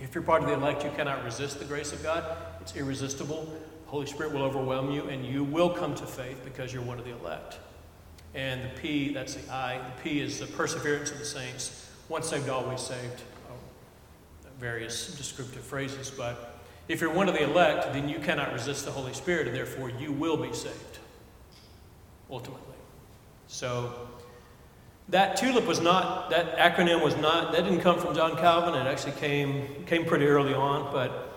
If 0.00 0.14
you're 0.14 0.22
part 0.22 0.42
of 0.42 0.48
the 0.48 0.54
elect, 0.54 0.84
you 0.84 0.90
cannot 0.96 1.24
resist 1.24 1.58
the 1.58 1.64
grace 1.64 1.92
of 1.92 2.02
God. 2.02 2.24
It's 2.62 2.76
irresistible. 2.76 3.52
Holy 3.86 4.06
Spirit 4.06 4.32
will 4.32 4.42
overwhelm 4.42 4.92
you, 4.92 5.02
and 5.08 5.26
you 5.26 5.42
will 5.42 5.68
come 5.68 5.96
to 5.96 6.06
faith 6.06 6.40
because 6.44 6.72
you're 6.72 6.80
one 6.80 6.96
of 6.96 7.04
the 7.04 7.10
elect. 7.10 7.58
And 8.36 8.62
the 8.62 8.80
P, 8.80 9.12
that's 9.12 9.34
the 9.34 9.52
I. 9.52 9.78
The 9.78 10.02
P 10.02 10.20
is 10.20 10.38
the 10.38 10.46
perseverance 10.46 11.10
of 11.10 11.18
the 11.18 11.24
saints. 11.24 11.90
Once 12.08 12.28
saved, 12.28 12.48
always 12.48 12.80
saved. 12.80 13.20
Oh, 13.50 13.54
various 14.60 15.12
descriptive 15.16 15.62
phrases, 15.64 16.08
but 16.08 16.60
if 16.86 17.00
you're 17.00 17.12
one 17.12 17.28
of 17.28 17.34
the 17.34 17.42
elect, 17.42 17.92
then 17.92 18.08
you 18.08 18.20
cannot 18.20 18.52
resist 18.52 18.84
the 18.84 18.92
Holy 18.92 19.12
Spirit, 19.12 19.48
and 19.48 19.56
therefore 19.56 19.90
you 19.90 20.12
will 20.12 20.36
be 20.36 20.52
saved, 20.52 20.98
ultimately. 22.30 22.76
So 23.48 23.92
that 25.08 25.36
tulip 25.36 25.66
was 25.66 25.80
not, 25.80 26.30
that 26.30 26.56
acronym 26.58 27.02
was 27.02 27.16
not, 27.16 27.50
that 27.50 27.64
didn't 27.64 27.80
come 27.80 27.98
from 27.98 28.14
John 28.14 28.36
Calvin. 28.36 28.80
It 28.80 28.88
actually 28.88 29.12
came, 29.12 29.84
came 29.86 30.04
pretty 30.04 30.26
early 30.26 30.54
on, 30.54 30.92
but 30.92 31.30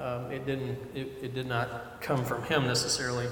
um, 0.00 0.30
it, 0.30 0.46
didn't, 0.46 0.78
it, 0.94 1.08
it 1.22 1.34
did 1.34 1.46
not 1.46 2.00
come 2.00 2.24
from 2.24 2.42
him 2.44 2.66
necessarily. 2.66 3.26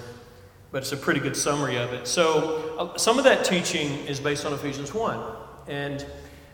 But 0.72 0.82
it's 0.82 0.92
a 0.92 0.96
pretty 0.96 1.20
good 1.20 1.36
summary 1.36 1.76
of 1.76 1.92
it. 1.92 2.06
So 2.06 2.76
uh, 2.78 2.98
some 2.98 3.18
of 3.18 3.24
that 3.24 3.44
teaching 3.44 3.90
is 4.06 4.20
based 4.20 4.44
on 4.44 4.52
Ephesians 4.52 4.92
1. 4.92 5.20
And, 5.68 6.04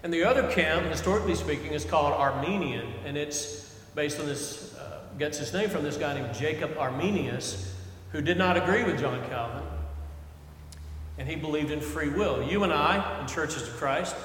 and 0.03 0.13
the 0.13 0.25
other 0.25 0.51
camp, 0.53 0.87
historically 0.87 1.35
speaking, 1.35 1.73
is 1.73 1.85
called 1.85 2.13
Arminian, 2.13 2.87
And 3.05 3.17
it's 3.17 3.75
based 3.95 4.21
on 4.21 4.27
this, 4.27 4.77
uh, 4.77 5.01
gets 5.19 5.41
its 5.41 5.53
name 5.53 5.71
from 5.71 5.83
this 5.83 5.97
guy 5.97 6.15
named 6.15 6.35
Jacob 6.35 6.77
Arminius, 6.79 7.75
who 8.13 8.21
did 8.21 8.37
not 8.37 8.57
agree 8.57 8.85
with 8.85 9.01
John 9.01 9.27
Calvin 9.29 9.63
and 11.19 11.29
he 11.29 11.37
believed 11.37 11.71
in 11.71 11.81
free 11.81 12.09
will. 12.09 12.43
You 12.43 12.65
and 12.65 12.73
I, 12.73 13.21
in 13.21 13.27
Churches 13.27 13.63
of 13.63 13.77
Christ, 13.77 14.17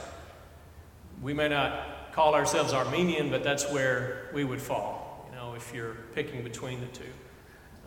we 1.22 1.34
may 1.34 1.50
not 1.50 2.12
call 2.14 2.34
ourselves 2.34 2.74
Arminian, 2.74 3.30
but 3.30 3.44
that's 3.44 3.70
where 3.72 4.30
we 4.34 4.44
would 4.44 4.62
fall, 4.62 5.07
if 5.58 5.74
you're 5.74 5.98
picking 6.16 6.44
between 6.44 6.80
the 6.80 6.88
two. 6.88 7.04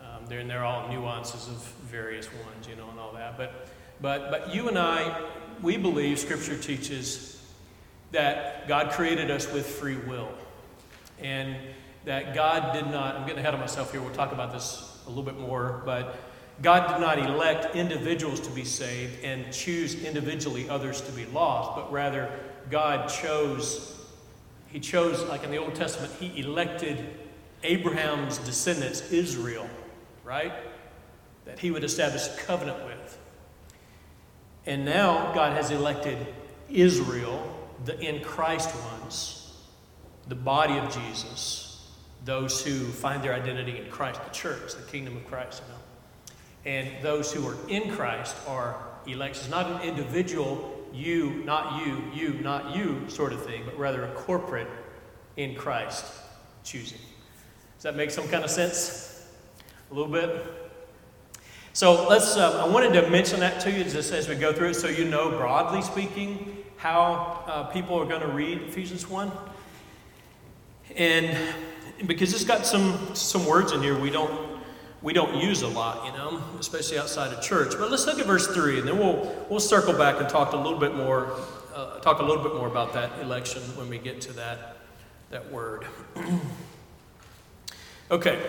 Um, 0.01 0.27
they're, 0.27 0.39
and 0.39 0.49
they're 0.49 0.63
all 0.63 0.89
nuances 0.89 1.47
of 1.47 1.63
various 1.89 2.27
ones, 2.27 2.67
you 2.69 2.75
know, 2.75 2.89
and 2.89 2.99
all 2.99 3.13
that. 3.13 3.37
But, 3.37 3.67
but, 4.01 4.29
but 4.29 4.53
you 4.53 4.67
and 4.67 4.77
I, 4.77 5.27
we 5.61 5.77
believe 5.77 6.19
Scripture 6.19 6.57
teaches 6.57 7.41
that 8.11 8.67
God 8.67 8.91
created 8.91 9.31
us 9.31 9.51
with 9.51 9.65
free 9.65 9.95
will. 9.95 10.29
And 11.19 11.55
that 12.05 12.33
God 12.33 12.73
did 12.73 12.87
not, 12.87 13.15
I'm 13.15 13.25
getting 13.25 13.39
ahead 13.39 13.53
of 13.53 13.59
myself 13.59 13.91
here, 13.91 14.01
we'll 14.01 14.13
talk 14.13 14.31
about 14.31 14.51
this 14.51 14.99
a 15.05 15.09
little 15.09 15.23
bit 15.23 15.39
more, 15.39 15.81
but 15.85 16.17
God 16.61 16.87
did 16.87 16.99
not 16.99 17.19
elect 17.19 17.75
individuals 17.75 18.39
to 18.41 18.51
be 18.51 18.63
saved 18.63 19.23
and 19.23 19.51
choose 19.51 20.03
individually 20.03 20.69
others 20.69 21.01
to 21.01 21.11
be 21.11 21.25
lost, 21.25 21.75
but 21.75 21.91
rather 21.91 22.29
God 22.69 23.07
chose, 23.07 23.97
He 24.67 24.79
chose, 24.79 25.23
like 25.25 25.43
in 25.43 25.51
the 25.51 25.57
Old 25.57 25.75
Testament, 25.75 26.11
He 26.19 26.39
elected 26.39 27.03
Abraham's 27.63 28.37
descendants, 28.39 29.11
Israel, 29.11 29.69
right? 30.23 30.53
That 31.45 31.59
He 31.59 31.71
would 31.71 31.83
establish 31.83 32.27
a 32.27 32.37
covenant 32.37 32.85
with. 32.85 33.17
And 34.65 34.85
now 34.85 35.33
God 35.33 35.53
has 35.53 35.71
elected 35.71 36.17
Israel, 36.69 37.57
the 37.85 37.99
in 37.99 38.23
Christ 38.23 38.73
ones, 38.75 39.53
the 40.27 40.35
body 40.35 40.77
of 40.77 40.93
Jesus, 40.93 41.89
those 42.25 42.63
who 42.63 42.85
find 42.85 43.23
their 43.23 43.33
identity 43.33 43.77
in 43.77 43.89
Christ, 43.89 44.23
the 44.23 44.29
church, 44.29 44.75
the 44.75 44.91
kingdom 44.91 45.17
of 45.17 45.27
Christ. 45.27 45.63
You 45.65 45.73
know? 45.73 45.79
And 46.63 47.03
those 47.03 47.33
who 47.33 47.47
are 47.47 47.57
in 47.67 47.91
Christ 47.91 48.35
are 48.47 48.75
elect. 49.07 49.37
It's 49.37 49.49
not 49.49 49.71
an 49.71 49.81
individual, 49.81 50.87
you, 50.93 51.41
not 51.45 51.85
you, 51.85 52.03
you, 52.13 52.33
not 52.41 52.75
you 52.75 53.09
sort 53.09 53.33
of 53.33 53.43
thing, 53.43 53.63
but 53.65 53.77
rather 53.77 54.03
a 54.05 54.11
corporate 54.11 54.67
in 55.37 55.55
Christ 55.55 56.05
choosing. 56.63 56.99
Does 57.81 57.85
that 57.85 57.95
make 57.95 58.11
some 58.11 58.27
kind 58.27 58.43
of 58.43 58.51
sense? 58.51 59.25
A 59.89 59.95
little 59.95 60.11
bit? 60.11 60.45
So 61.73 62.07
let's, 62.07 62.37
uh, 62.37 62.63
I 62.63 62.69
wanted 62.69 62.93
to 62.93 63.09
mention 63.09 63.39
that 63.39 63.59
to 63.61 63.71
you 63.71 63.83
just 63.83 64.13
as 64.13 64.29
we 64.29 64.35
go 64.35 64.53
through 64.53 64.69
it 64.69 64.73
so 64.75 64.87
you 64.87 65.05
know, 65.05 65.31
broadly 65.31 65.81
speaking, 65.81 66.63
how 66.77 67.43
uh, 67.47 67.63
people 67.63 67.99
are 67.99 68.05
going 68.05 68.21
to 68.21 68.27
read 68.27 68.61
Ephesians 68.61 69.09
1. 69.09 69.31
And 70.95 71.35
because 72.05 72.35
it's 72.35 72.43
got 72.43 72.67
some, 72.67 73.15
some 73.15 73.47
words 73.47 73.71
in 73.71 73.81
here 73.81 73.99
we 73.99 74.11
don't 74.11 74.61
we 75.01 75.11
don't 75.11 75.41
use 75.41 75.63
a 75.63 75.67
lot, 75.67 76.05
you 76.05 76.11
know, 76.11 76.39
especially 76.59 76.99
outside 76.99 77.33
of 77.33 77.41
church. 77.41 77.73
But 77.79 77.89
let's 77.89 78.05
look 78.05 78.19
at 78.19 78.27
verse 78.27 78.45
3, 78.45 78.77
and 78.77 78.87
then 78.87 78.99
we'll, 78.99 79.47
we'll 79.49 79.59
circle 79.59 79.93
back 79.93 80.19
and 80.19 80.29
talk 80.29 80.53
a 80.53 80.55
little 80.55 80.77
bit 80.77 80.93
more, 80.93 81.35
uh, 81.73 81.97
talk 82.01 82.19
a 82.19 82.23
little 82.23 82.43
bit 82.43 82.53
more 82.53 82.67
about 82.67 82.93
that 82.93 83.17
election 83.23 83.63
when 83.75 83.89
we 83.89 83.97
get 83.97 84.21
to 84.21 84.33
that, 84.33 84.77
that 85.31 85.51
word. 85.51 85.87
okay. 88.11 88.39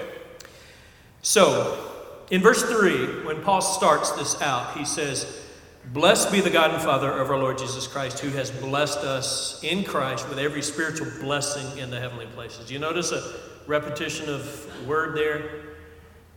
So, 1.22 1.90
in 2.30 2.40
verse 2.40 2.62
3, 2.62 3.24
when 3.24 3.42
Paul 3.42 3.60
starts 3.60 4.10
this 4.12 4.40
out, 4.42 4.76
he 4.76 4.84
says, 4.84 5.40
Blessed 5.86 6.30
be 6.30 6.40
the 6.40 6.50
God 6.50 6.72
and 6.72 6.82
Father 6.82 7.10
of 7.10 7.30
our 7.30 7.36
Lord 7.36 7.58
Jesus 7.58 7.86
Christ, 7.86 8.20
who 8.20 8.30
has 8.30 8.50
blessed 8.50 8.98
us 8.98 9.62
in 9.64 9.84
Christ 9.84 10.28
with 10.28 10.38
every 10.38 10.62
spiritual 10.62 11.08
blessing 11.20 11.78
in 11.78 11.90
the 11.90 11.98
heavenly 11.98 12.26
places. 12.26 12.70
You 12.70 12.78
notice 12.78 13.12
a 13.12 13.34
repetition 13.66 14.28
of 14.28 14.86
word 14.86 15.16
there? 15.16 15.50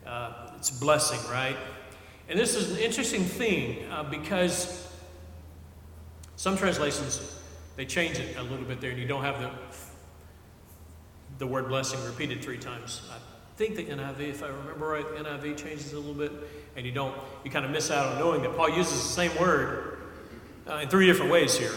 Uh, 0.06 0.52
it's 0.58 0.72
blessing, 0.72 1.20
right? 1.32 1.56
And 2.28 2.40
this 2.40 2.56
is 2.56 2.72
an 2.72 2.80
interesting 2.80 3.24
thing 3.24 3.90
uh, 3.92 4.04
because 4.04 4.92
some 6.36 6.58
translations 6.58 7.40
they 7.76 7.86
change 7.86 8.18
it 8.20 8.38
a 8.38 8.44
little 8.44 8.66
bit 8.66 8.80
there, 8.80 8.92
and 8.92 9.00
you 9.00 9.08
don't 9.08 9.24
have 9.24 9.42
the 9.42 9.52
the 11.38 11.48
word 11.48 11.68
blessing 11.68 12.04
repeated 12.06 12.44
three 12.44 12.58
times. 12.58 13.02
I 13.12 13.18
think 13.58 13.76
the 13.76 13.86
NIV, 13.86 14.20
if 14.20 14.44
I 14.44 14.48
remember 14.48 14.88
right, 14.88 15.06
the 15.08 15.24
NIV 15.24 15.58
changes 15.58 15.94
a 15.94 16.00
little 16.00 16.14
bit, 16.14 16.32
and 16.76 16.86
you 16.86 16.92
don't 16.92 17.16
you 17.44 17.52
kind 17.52 17.66
of 17.66 17.72
miss 17.72 17.92
out 17.92 18.14
on 18.14 18.20
knowing 18.20 18.42
that 18.42 18.56
Paul 18.56 18.70
uses 18.70 18.94
the 18.94 19.10
same 19.10 19.32
word 19.40 20.00
uh, 20.70 20.76
in 20.78 20.90
three 20.90 21.06
different 21.06 21.32
ways 21.32 21.58
here. 21.58 21.74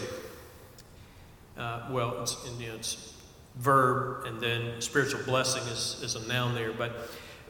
Uh, 1.57 1.87
well, 1.91 2.21
it's, 2.21 2.37
in, 2.47 2.59
you 2.59 2.69
know, 2.69 2.75
it's 2.75 3.13
verb, 3.57 4.25
and 4.25 4.39
then 4.39 4.81
spiritual 4.81 5.21
blessing 5.23 5.61
is, 5.63 5.99
is 6.01 6.15
a 6.15 6.27
noun 6.27 6.55
there, 6.55 6.71
but 6.71 6.93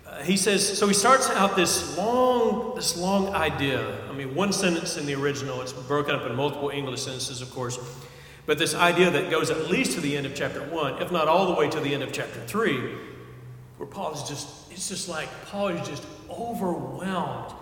uh, 0.08 0.24
he 0.24 0.36
says, 0.36 0.78
so 0.78 0.88
he 0.88 0.94
starts 0.94 1.30
out 1.30 1.56
this 1.56 1.96
long, 1.96 2.74
this 2.76 2.98
long 2.98 3.30
idea. 3.36 3.96
I 4.10 4.14
mean, 4.14 4.34
one 4.34 4.52
sentence 4.52 4.98
in 4.98 5.06
the 5.06 5.14
original, 5.14 5.62
it's 5.62 5.74
broken 5.74 6.16
up 6.16 6.26
in 6.26 6.36
multiple 6.36 6.70
English 6.70 7.04
sentences, 7.04 7.42
of 7.42 7.52
course. 7.52 7.78
But 8.50 8.58
this 8.58 8.74
idea 8.74 9.12
that 9.12 9.30
goes 9.30 9.52
at 9.52 9.70
least 9.70 9.92
to 9.92 10.02
the 10.02 10.18
end 10.18 10.26
of 10.26 10.34
chapter 10.34 10.62
one, 10.62 11.00
if 11.04 11.12
not 11.12 11.28
all 11.28 11.46
the 11.46 11.54
way 11.54 11.70
to 11.70 11.80
the 11.80 11.94
end 11.94 12.02
of 12.02 12.12
chapter 12.12 12.40
three, 12.48 12.96
where 13.78 13.86
Paul 13.86 14.12
is 14.14 14.24
just, 14.24 14.72
it's 14.72 14.90
just 14.90 15.08
like 15.08 15.30
Paul 15.46 15.68
is 15.68 15.88
just 15.88 16.04
overwhelmed. 16.32 17.54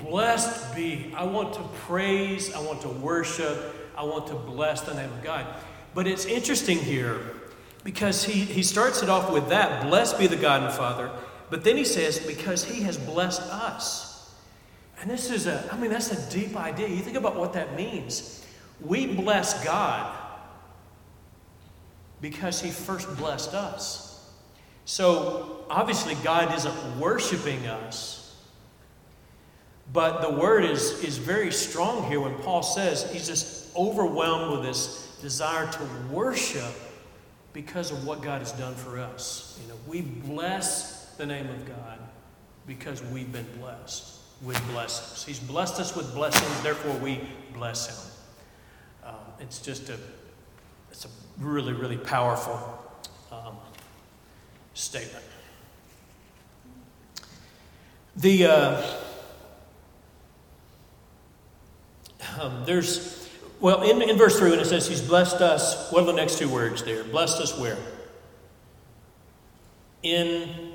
Blessed 0.00 0.74
be. 0.74 1.14
I 1.16 1.22
want 1.22 1.54
to 1.54 1.60
praise, 1.86 2.52
I 2.52 2.58
want 2.62 2.80
to 2.80 2.88
worship, 2.88 3.76
I 3.96 4.02
want 4.02 4.26
to 4.26 4.34
bless 4.34 4.80
the 4.80 4.94
name 4.94 5.12
of 5.12 5.22
God. 5.22 5.46
But 5.94 6.08
it's 6.08 6.24
interesting 6.24 6.78
here 6.78 7.20
because 7.84 8.24
he, 8.24 8.40
he 8.40 8.64
starts 8.64 9.04
it 9.04 9.08
off 9.08 9.30
with 9.30 9.50
that 9.50 9.84
blessed 9.84 10.18
be 10.18 10.26
the 10.26 10.34
God 10.34 10.64
and 10.64 10.72
Father. 10.72 11.12
But 11.48 11.62
then 11.62 11.76
he 11.76 11.84
says, 11.84 12.18
because 12.18 12.64
he 12.64 12.82
has 12.82 12.98
blessed 12.98 13.42
us. 13.52 14.34
And 15.00 15.08
this 15.08 15.30
is 15.30 15.46
a, 15.46 15.68
I 15.72 15.78
mean, 15.78 15.92
that's 15.92 16.10
a 16.10 16.32
deep 16.32 16.56
idea. 16.56 16.88
You 16.88 17.02
think 17.02 17.16
about 17.16 17.36
what 17.36 17.52
that 17.52 17.76
means. 17.76 18.44
We 18.80 19.06
bless 19.06 19.64
God 19.64 20.22
because 22.24 22.58
he 22.58 22.70
first 22.70 23.14
blessed 23.18 23.52
us. 23.52 24.26
So 24.86 25.66
obviously, 25.68 26.14
God 26.24 26.56
isn't 26.56 26.98
worshiping 26.98 27.66
us. 27.66 28.34
But 29.92 30.22
the 30.22 30.30
word 30.30 30.64
is, 30.64 31.04
is 31.04 31.18
very 31.18 31.52
strong 31.52 32.08
here 32.08 32.20
when 32.20 32.34
Paul 32.36 32.62
says 32.62 33.12
he's 33.12 33.26
just 33.26 33.76
overwhelmed 33.76 34.52
with 34.52 34.62
this 34.62 35.18
desire 35.20 35.70
to 35.70 35.80
worship 36.10 36.72
because 37.52 37.90
of 37.90 38.06
what 38.06 38.22
God 38.22 38.38
has 38.38 38.52
done 38.52 38.74
for 38.74 38.98
us. 38.98 39.60
You 39.62 39.68
know, 39.68 39.78
we 39.86 40.00
bless 40.00 41.14
the 41.16 41.26
name 41.26 41.50
of 41.50 41.66
God 41.66 41.98
because 42.66 43.04
we've 43.04 43.30
been 43.30 43.46
blessed 43.60 44.18
with 44.40 44.58
blessings. 44.70 45.26
He's 45.26 45.46
blessed 45.46 45.78
us 45.78 45.94
with 45.94 46.14
blessings, 46.14 46.62
therefore 46.62 46.96
we 47.00 47.20
bless 47.52 47.88
him. 47.90 49.10
Um, 49.10 49.20
it's 49.40 49.58
just 49.58 49.90
a, 49.90 49.98
it's 50.94 51.04
a 51.04 51.08
really, 51.38 51.74
really 51.74 51.98
powerful 51.98 52.58
um, 53.30 53.56
statement. 54.72 55.24
The, 58.16 58.46
uh, 58.46 58.86
Um, 62.40 62.64
there's, 62.64 63.28
well, 63.60 63.82
in, 63.82 64.02
in 64.02 64.16
verse 64.16 64.38
3, 64.38 64.50
when 64.50 64.58
it 64.58 64.66
says 64.66 64.88
he's 64.88 65.02
blessed 65.02 65.40
us, 65.40 65.90
what 65.92 66.02
are 66.02 66.06
the 66.06 66.12
next 66.12 66.38
two 66.38 66.48
words 66.48 66.82
there? 66.82 67.04
Blessed 67.04 67.40
us 67.40 67.58
where? 67.58 67.78
In, 70.02 70.72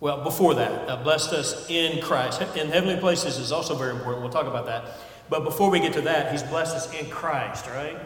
well, 0.00 0.22
before 0.22 0.54
that, 0.54 0.88
uh, 0.88 0.96
blessed 1.02 1.32
us 1.32 1.68
in 1.70 2.02
Christ. 2.02 2.42
In 2.56 2.68
heavenly 2.68 2.98
places 2.98 3.38
is 3.38 3.52
also 3.52 3.74
very 3.74 3.92
important. 3.92 4.22
We'll 4.22 4.32
talk 4.32 4.46
about 4.46 4.66
that. 4.66 4.84
But 5.28 5.44
before 5.44 5.70
we 5.70 5.80
get 5.80 5.92
to 5.94 6.02
that, 6.02 6.32
he's 6.32 6.42
blessed 6.42 6.76
us 6.76 6.94
in 6.94 7.08
Christ, 7.08 7.66
right? 7.66 7.98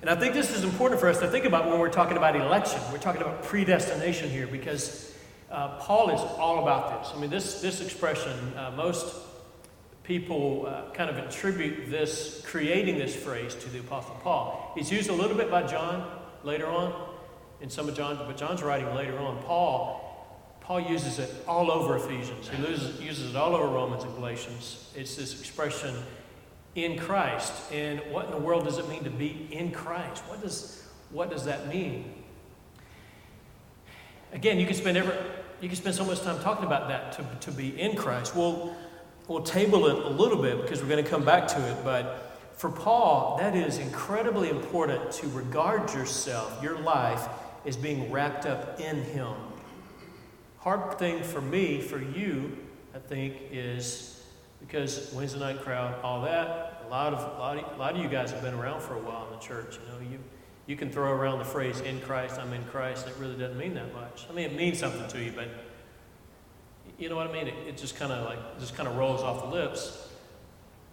And 0.00 0.08
I 0.08 0.14
think 0.14 0.32
this 0.32 0.54
is 0.54 0.62
important 0.62 1.00
for 1.00 1.08
us 1.08 1.18
to 1.18 1.28
think 1.28 1.44
about 1.44 1.68
when 1.68 1.80
we're 1.80 1.88
talking 1.88 2.16
about 2.16 2.36
election. 2.36 2.80
We're 2.92 2.98
talking 2.98 3.20
about 3.20 3.42
predestination 3.42 4.30
here 4.30 4.46
because 4.46 5.12
uh, 5.50 5.78
Paul 5.78 6.10
is 6.10 6.20
all 6.20 6.62
about 6.62 7.02
this. 7.02 7.12
I 7.14 7.20
mean, 7.20 7.30
this, 7.30 7.60
this 7.60 7.80
expression, 7.80 8.32
uh, 8.56 8.72
most 8.76 9.16
people 10.04 10.66
uh, 10.66 10.92
kind 10.92 11.10
of 11.10 11.18
attribute 11.18 11.90
this, 11.90 12.42
creating 12.46 12.96
this 12.96 13.14
phrase 13.14 13.54
to 13.56 13.68
the 13.70 13.80
Apostle 13.80 14.16
Paul. 14.22 14.72
He's 14.76 14.90
used 14.90 15.10
a 15.10 15.12
little 15.12 15.36
bit 15.36 15.50
by 15.50 15.64
John 15.64 16.08
later 16.44 16.66
on 16.66 17.08
in 17.60 17.68
some 17.68 17.88
of 17.88 17.96
John's, 17.96 18.20
but 18.20 18.36
John's 18.36 18.62
writing 18.62 18.94
later 18.94 19.18
on. 19.18 19.42
Paul, 19.42 20.56
Paul 20.60 20.80
uses 20.80 21.18
it 21.18 21.34
all 21.48 21.72
over 21.72 21.96
Ephesians. 21.96 22.48
He 22.48 22.62
uses, 22.62 23.00
uses 23.00 23.30
it 23.30 23.36
all 23.36 23.56
over 23.56 23.66
Romans 23.66 24.04
and 24.04 24.14
Galatians. 24.14 24.92
It's 24.94 25.16
this 25.16 25.40
expression 25.40 25.94
in 26.74 26.98
Christ. 26.98 27.52
And 27.72 28.00
what 28.10 28.26
in 28.26 28.30
the 28.30 28.38
world 28.38 28.64
does 28.64 28.78
it 28.78 28.88
mean 28.88 29.04
to 29.04 29.10
be 29.10 29.48
in 29.50 29.70
Christ? 29.70 30.22
What 30.26 30.40
does, 30.40 30.84
what 31.10 31.30
does 31.30 31.44
that 31.44 31.68
mean? 31.68 32.14
Again, 34.32 34.58
you 34.60 34.66
can 34.66 34.76
spend 34.76 34.96
every, 34.96 35.14
you 35.60 35.68
can 35.68 35.76
spend 35.76 35.94
so 35.94 36.04
much 36.04 36.20
time 36.20 36.38
talking 36.40 36.64
about 36.64 36.88
that 36.88 37.12
to, 37.12 37.50
to 37.50 37.56
be 37.56 37.80
in 37.80 37.96
Christ. 37.96 38.36
We'll, 38.36 38.76
we'll 39.26 39.42
table 39.42 39.86
it 39.86 39.96
a 40.04 40.10
little 40.10 40.40
bit 40.40 40.60
because 40.62 40.82
we're 40.82 40.88
going 40.88 41.02
to 41.02 41.10
come 41.10 41.24
back 41.24 41.48
to 41.48 41.70
it. 41.70 41.76
But 41.82 42.28
for 42.56 42.70
Paul, 42.70 43.38
that 43.38 43.56
is 43.56 43.78
incredibly 43.78 44.50
important 44.50 45.12
to 45.12 45.28
regard 45.28 45.94
yourself, 45.94 46.62
your 46.62 46.78
life, 46.78 47.26
as 47.64 47.76
being 47.76 48.10
wrapped 48.10 48.46
up 48.46 48.80
in 48.80 49.02
Him. 49.02 49.34
Hard 50.58 50.98
thing 50.98 51.22
for 51.22 51.40
me, 51.40 51.80
for 51.80 52.00
you, 52.00 52.56
I 52.94 52.98
think, 52.98 53.36
is 53.50 54.17
because 54.60 55.12
Wednesday 55.14 55.38
night 55.38 55.60
crowd, 55.62 55.94
all 56.02 56.22
that. 56.22 56.82
A 56.86 56.88
lot 56.88 57.12
of 57.12 57.20
a 57.20 57.38
lot 57.38 57.58
of, 57.58 57.76
a 57.76 57.78
lot 57.78 57.96
of 57.96 58.02
you 58.02 58.08
guys 58.08 58.30
have 58.30 58.42
been 58.42 58.54
around 58.54 58.80
for 58.80 58.94
a 58.94 59.00
while 59.00 59.26
in 59.26 59.38
the 59.38 59.44
church. 59.44 59.76
You 59.76 59.92
know, 59.92 60.10
you 60.10 60.18
you 60.66 60.76
can 60.76 60.90
throw 60.90 61.10
around 61.10 61.38
the 61.38 61.44
phrase 61.44 61.80
"in 61.80 62.00
Christ," 62.00 62.38
"I'm 62.38 62.52
in 62.52 62.64
Christ." 62.64 63.06
It 63.06 63.14
really 63.18 63.36
doesn't 63.36 63.58
mean 63.58 63.74
that 63.74 63.92
much. 63.94 64.26
I 64.30 64.32
mean, 64.32 64.46
it 64.46 64.56
means 64.56 64.78
something 64.78 65.06
to 65.08 65.22
you, 65.22 65.32
but 65.34 65.48
you 66.98 67.08
know 67.08 67.16
what 67.16 67.28
I 67.28 67.32
mean. 67.32 67.48
It, 67.48 67.54
it 67.68 67.76
just 67.76 67.96
kind 67.96 68.12
of 68.12 68.24
like 68.24 68.58
just 68.58 68.74
kind 68.74 68.88
of 68.88 68.96
rolls 68.96 69.22
off 69.22 69.42
the 69.42 69.50
lips, 69.50 70.08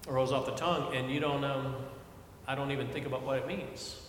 rolls 0.07 0.31
off 0.31 0.45
the 0.45 0.55
tongue, 0.55 0.95
and 0.95 1.09
you 1.09 1.19
don't. 1.19 1.43
Um, 1.43 1.75
I 2.47 2.55
don't 2.55 2.71
even 2.71 2.87
think 2.87 3.05
about 3.05 3.23
what 3.23 3.37
it 3.37 3.47
means. 3.47 4.01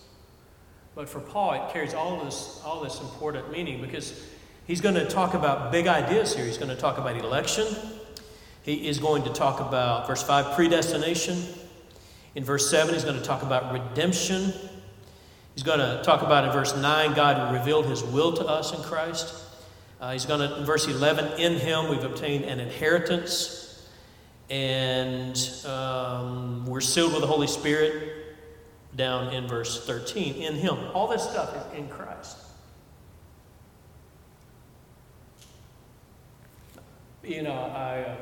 But 0.93 1.07
for 1.07 1.19
Paul, 1.19 1.53
it 1.53 1.73
carries 1.73 1.93
all 1.93 2.23
this 2.23 2.61
all 2.65 2.81
this 2.81 2.99
important 2.99 3.51
meaning 3.51 3.81
because 3.81 4.19
he's 4.65 4.81
going 4.81 4.95
to 4.95 5.05
talk 5.05 5.35
about 5.35 5.71
big 5.71 5.87
ideas 5.87 6.35
here. 6.35 6.45
He's 6.45 6.57
going 6.57 6.69
to 6.69 6.75
talk 6.75 6.97
about 6.97 7.17
election. 7.17 7.65
He 8.67 8.89
is 8.89 8.99
going 8.99 9.23
to 9.23 9.29
talk 9.29 9.61
about 9.61 10.07
verse 10.07 10.21
five 10.21 10.53
predestination. 10.53 11.41
In 12.35 12.43
verse 12.43 12.69
7, 12.69 12.93
he's 12.93 13.05
going 13.05 13.15
to 13.15 13.23
talk 13.23 13.41
about 13.41 13.71
redemption. 13.71 14.51
He's 15.55 15.63
going 15.63 15.79
to 15.79 16.01
talk 16.03 16.21
about 16.21 16.43
in 16.43 16.51
verse 16.51 16.75
9, 16.75 17.13
God 17.13 17.53
revealed 17.53 17.85
his 17.85 18.03
will 18.03 18.33
to 18.33 18.45
us 18.45 18.73
in 18.73 18.83
Christ. 18.83 19.33
Uh, 20.01 20.11
he's 20.11 20.25
going 20.25 20.41
to, 20.41 20.57
in 20.57 20.65
verse 20.65 20.85
11, 20.85 21.39
in 21.39 21.53
him 21.53 21.89
we've 21.89 22.03
obtained 22.03 22.43
an 22.43 22.59
inheritance. 22.59 23.89
And 24.49 25.39
um, 25.65 26.65
we're 26.65 26.81
sealed 26.81 27.13
with 27.13 27.21
the 27.21 27.27
Holy 27.27 27.47
Spirit 27.47 28.35
down 28.97 29.33
in 29.33 29.47
verse 29.47 29.85
13. 29.85 30.35
In 30.41 30.55
him. 30.55 30.77
All 30.93 31.07
this 31.07 31.23
stuff 31.23 31.55
is 31.55 31.79
in 31.79 31.87
Christ. 31.87 32.37
You 37.23 37.43
know, 37.43 37.53
I. 37.53 38.01
Uh, 38.01 38.15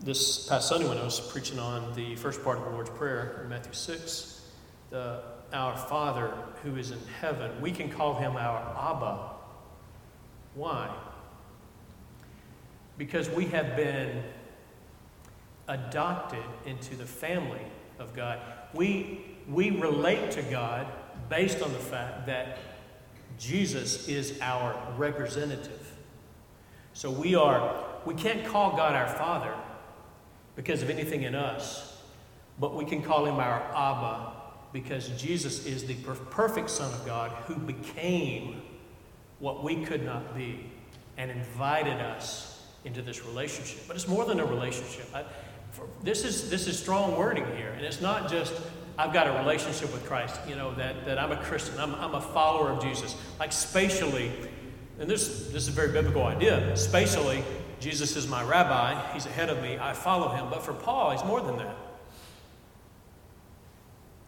this 0.00 0.48
past 0.48 0.68
Sunday 0.68 0.88
when 0.88 0.98
I 0.98 1.04
was 1.04 1.20
preaching 1.20 1.58
on 1.58 1.94
the 1.94 2.16
first 2.16 2.42
part 2.42 2.58
of 2.58 2.64
the 2.64 2.70
Lord's 2.70 2.90
Prayer 2.90 3.40
in 3.42 3.48
Matthew 3.48 3.72
6, 3.72 4.42
the 4.90 5.22
Our 5.52 5.76
Father 5.76 6.32
who 6.62 6.76
is 6.76 6.90
in 6.90 6.98
heaven, 7.20 7.50
we 7.60 7.70
can 7.70 7.90
call 7.90 8.14
him 8.14 8.36
our 8.36 8.58
Abba. 8.78 9.30
Why? 10.54 10.94
Because 12.98 13.28
we 13.30 13.46
have 13.46 13.76
been 13.76 14.22
adopted 15.68 16.44
into 16.66 16.96
the 16.96 17.06
family 17.06 17.64
of 17.98 18.14
God. 18.14 18.40
We, 18.74 19.24
we 19.48 19.70
relate 19.70 20.30
to 20.32 20.42
God 20.42 20.86
based 21.28 21.62
on 21.62 21.72
the 21.72 21.78
fact 21.78 22.26
that 22.26 22.58
Jesus 23.38 24.08
is 24.08 24.38
our 24.40 24.76
representative. 24.96 25.92
So 26.92 27.10
we 27.10 27.34
are, 27.34 27.84
we 28.04 28.14
can't 28.14 28.46
call 28.46 28.76
God 28.76 28.94
our 28.94 29.08
Father 29.08 29.54
because 30.56 30.82
of 30.82 30.90
anything 30.90 31.22
in 31.22 31.34
us, 31.34 32.02
but 32.58 32.74
we 32.74 32.84
can 32.84 33.02
call 33.02 33.26
him 33.26 33.36
our 33.36 33.60
Abba 33.74 34.32
because 34.72 35.08
Jesus 35.10 35.66
is 35.66 35.84
the 35.84 35.94
perfect 36.30 36.70
Son 36.70 36.92
of 36.92 37.06
God 37.06 37.30
who 37.46 37.56
became 37.56 38.62
what 39.38 39.62
we 39.62 39.84
could 39.84 40.04
not 40.04 40.36
be 40.36 40.66
and 41.16 41.30
invited 41.30 42.00
us 42.00 42.66
into 42.84 43.02
this 43.02 43.24
relationship. 43.24 43.84
But 43.86 43.96
it's 43.96 44.08
more 44.08 44.24
than 44.24 44.40
a 44.40 44.44
relationship. 44.44 45.06
I, 45.14 45.24
for, 45.72 45.86
this, 46.02 46.24
is, 46.24 46.50
this 46.50 46.66
is 46.66 46.78
strong 46.78 47.16
wording 47.16 47.46
here, 47.56 47.70
and 47.76 47.84
it's 47.84 48.00
not 48.00 48.30
just 48.30 48.52
I've 48.96 49.12
got 49.12 49.26
a 49.26 49.32
relationship 49.32 49.92
with 49.92 50.04
Christ, 50.06 50.38
you 50.48 50.54
know, 50.54 50.72
that, 50.74 51.04
that 51.04 51.18
I'm 51.18 51.32
a 51.32 51.36
Christian, 51.36 51.78
I'm, 51.80 51.94
I'm 51.96 52.14
a 52.14 52.20
follower 52.20 52.70
of 52.70 52.82
Jesus. 52.82 53.16
Like 53.40 53.50
spatially, 53.50 54.30
and 55.00 55.10
this, 55.10 55.48
this 55.48 55.62
is 55.64 55.68
a 55.68 55.72
very 55.72 55.90
biblical 55.90 56.22
idea, 56.24 56.76
spatially, 56.76 57.42
Jesus 57.84 58.16
is 58.16 58.26
my 58.26 58.42
rabbi, 58.42 58.98
he's 59.12 59.26
ahead 59.26 59.50
of 59.50 59.60
me, 59.60 59.76
I 59.78 59.92
follow 59.92 60.30
him. 60.30 60.46
But 60.48 60.62
for 60.62 60.72
Paul, 60.72 61.10
he's 61.10 61.22
more 61.22 61.42
than 61.42 61.58
that. 61.58 61.76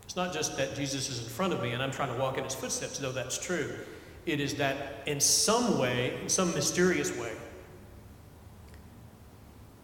It's 0.05 0.15
not 0.15 0.35
just 0.35 0.59
that 0.59 0.77
Jesus 0.77 1.09
is 1.09 1.21
in 1.21 1.25
front 1.25 1.55
of 1.55 1.63
me 1.63 1.71
and 1.71 1.83
I'm 1.83 1.91
trying 1.91 2.13
to 2.13 2.21
walk 2.21 2.37
in 2.37 2.45
his 2.45 2.55
footsteps, 2.55 2.99
though 2.99 3.13
that's 3.13 3.39
true. 3.39 3.73
It 4.27 4.41
is 4.41 4.57
that 4.57 5.03
in 5.07 5.21
some 5.21 5.79
way, 5.79 6.19
in 6.21 6.29
some 6.29 6.53
mysterious 6.55 7.17
way, 7.17 7.33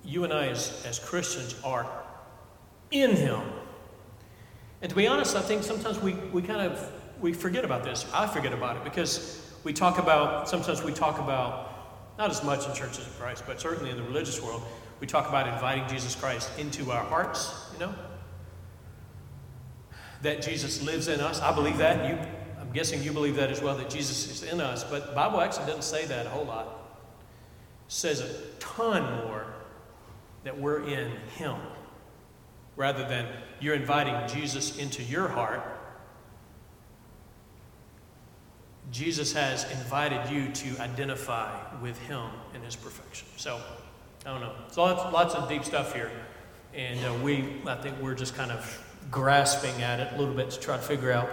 you 0.05 0.25
and 0.25 0.35
I 0.35 0.49
as, 0.49 0.85
as 0.85 0.99
Christians 0.99 1.55
are 1.65 1.91
in 2.91 3.17
him. 3.17 3.41
And 4.83 4.91
to 4.91 4.97
be 4.97 5.07
honest, 5.07 5.35
I 5.35 5.41
think 5.41 5.63
sometimes 5.63 5.99
we, 5.99 6.13
we 6.13 6.43
kind 6.43 6.61
of 6.61 6.93
we 7.23 7.33
forget 7.33 7.65
about 7.65 7.85
this. 7.85 8.05
I 8.13 8.27
forget 8.27 8.53
about 8.53 8.77
it 8.77 8.85
because 8.85 9.51
we 9.65 9.73
talk 9.73 9.97
about 9.97 10.47
sometimes 10.47 10.83
we 10.83 10.93
talk 10.93 11.19
about 11.21 11.72
not 12.19 12.31
as 12.31 12.43
much 12.45 12.67
in 12.67 12.75
churches 12.75 13.07
of 13.07 13.19
Christ, 13.19 13.45
but 13.47 13.61
certainly 13.61 13.91
in 13.91 13.97
the 13.97 14.03
religious 14.03 14.41
world, 14.41 14.63
we 15.01 15.07
talk 15.07 15.29
about 15.29 15.49
inviting 15.49 15.89
Jesus 15.89 16.15
Christ 16.15 16.51
into 16.59 16.91
our 16.91 17.03
hearts, 17.05 17.71
you 17.73 17.81
know? 17.81 17.95
That 20.23 20.43
Jesus 20.43 20.83
lives 20.83 21.09
in 21.09 21.21
us. 21.21 21.41
I 21.41 21.53
believe 21.55 21.79
that. 21.79 22.09
You, 22.09 22.19
I'm 22.61 22.71
guessing 22.73 23.03
you 23.03 23.13
believe 23.13 23.37
that 23.37 23.51
as 23.51 23.61
well, 23.61 23.77
that 23.79 23.91
Jesus 23.91 24.31
is 24.31 24.53
in 24.53 24.61
us. 24.61 24.85
But 24.85 25.09
the 25.09 25.13
Bible 25.13 25.41
actually 25.41 25.67
doesn't 25.67 25.83
say 25.83 26.05
that 26.07 26.27
a 26.27 26.29
whole 26.29 26.45
lot. 26.45 26.67
It 27.87 27.93
says 27.93 28.21
a 28.21 28.33
ton 28.61 29.03
more 29.27 29.47
that 30.45 30.59
we're 30.59 30.85
in 30.85 31.11
Him. 31.37 31.57
Rather 32.77 33.07
than 33.07 33.27
you're 33.61 33.75
inviting 33.75 34.17
Jesus 34.33 34.79
into 34.79 35.03
your 35.03 35.29
heart 35.29 35.63
Jesus 38.91 39.33
has 39.33 39.71
invited 39.71 40.31
you 40.31 40.49
to 40.49 40.83
identify 40.83 41.51
with 41.81 41.99
him 42.01 42.29
in 42.55 42.63
his 42.63 42.77
perfection. 42.77 43.27
So, 43.37 43.61
I 44.27 44.31
don't 44.31 44.41
know. 44.41 44.53
So 44.71 44.83
lots, 44.83 45.13
lots 45.13 45.35
of 45.35 45.49
deep 45.49 45.65
stuff 45.65 45.95
here. 45.95 46.11
And 46.75 47.05
uh, 47.05 47.15
we, 47.23 47.61
I 47.67 47.77
think 47.77 47.99
we're 48.01 48.15
just 48.15 48.35
kind 48.35 48.51
of 48.51 48.85
grasping 49.11 49.83
at 49.83 50.01
it 50.01 50.13
a 50.15 50.19
little 50.19 50.35
bit 50.35 50.51
to 50.51 50.61
try 50.61 50.77
to 50.77 50.83
figure 50.83 51.13
out 51.13 51.29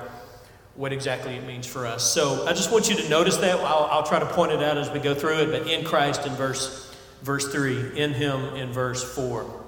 what 0.75 0.93
exactly 0.93 1.35
it 1.35 1.45
means 1.45 1.67
for 1.67 1.85
us. 1.85 2.09
So 2.09 2.47
I 2.47 2.53
just 2.53 2.71
want 2.71 2.89
you 2.89 2.95
to 2.95 3.09
notice 3.09 3.37
that. 3.37 3.59
I'll, 3.59 3.87
I'll 3.91 4.05
try 4.05 4.19
to 4.19 4.25
point 4.25 4.51
it 4.51 4.63
out 4.63 4.77
as 4.77 4.89
we 4.89 4.99
go 4.99 5.13
through 5.13 5.39
it, 5.39 5.51
but 5.51 5.69
in 5.69 5.85
Christ 5.85 6.25
in 6.25 6.33
verse, 6.33 6.95
verse 7.21 7.51
3, 7.51 7.97
in 7.99 8.13
him 8.13 8.55
in 8.55 8.71
verse 8.71 9.03
4. 9.03 9.65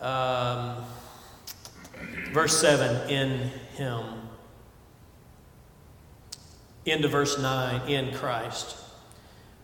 Um, 0.00 0.84
verse 2.32 2.60
7, 2.60 3.08
in 3.08 3.50
him 3.76 4.04
into 6.90 7.08
verse 7.08 7.38
9, 7.38 7.88
in 7.88 8.14
Christ. 8.14 8.76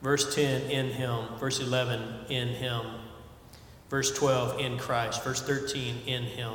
Verse 0.03 0.35
10, 0.35 0.71
in 0.71 0.91
Him. 0.91 1.27
Verse 1.39 1.61
11, 1.61 2.27
in 2.29 2.49
Him. 2.49 2.83
Verse 3.89 4.17
12, 4.17 4.61
in 4.61 4.79
Christ. 4.79 5.23
Verse 5.25 5.41
13, 5.43 6.03
in 6.07 6.25
Him. 6.25 6.55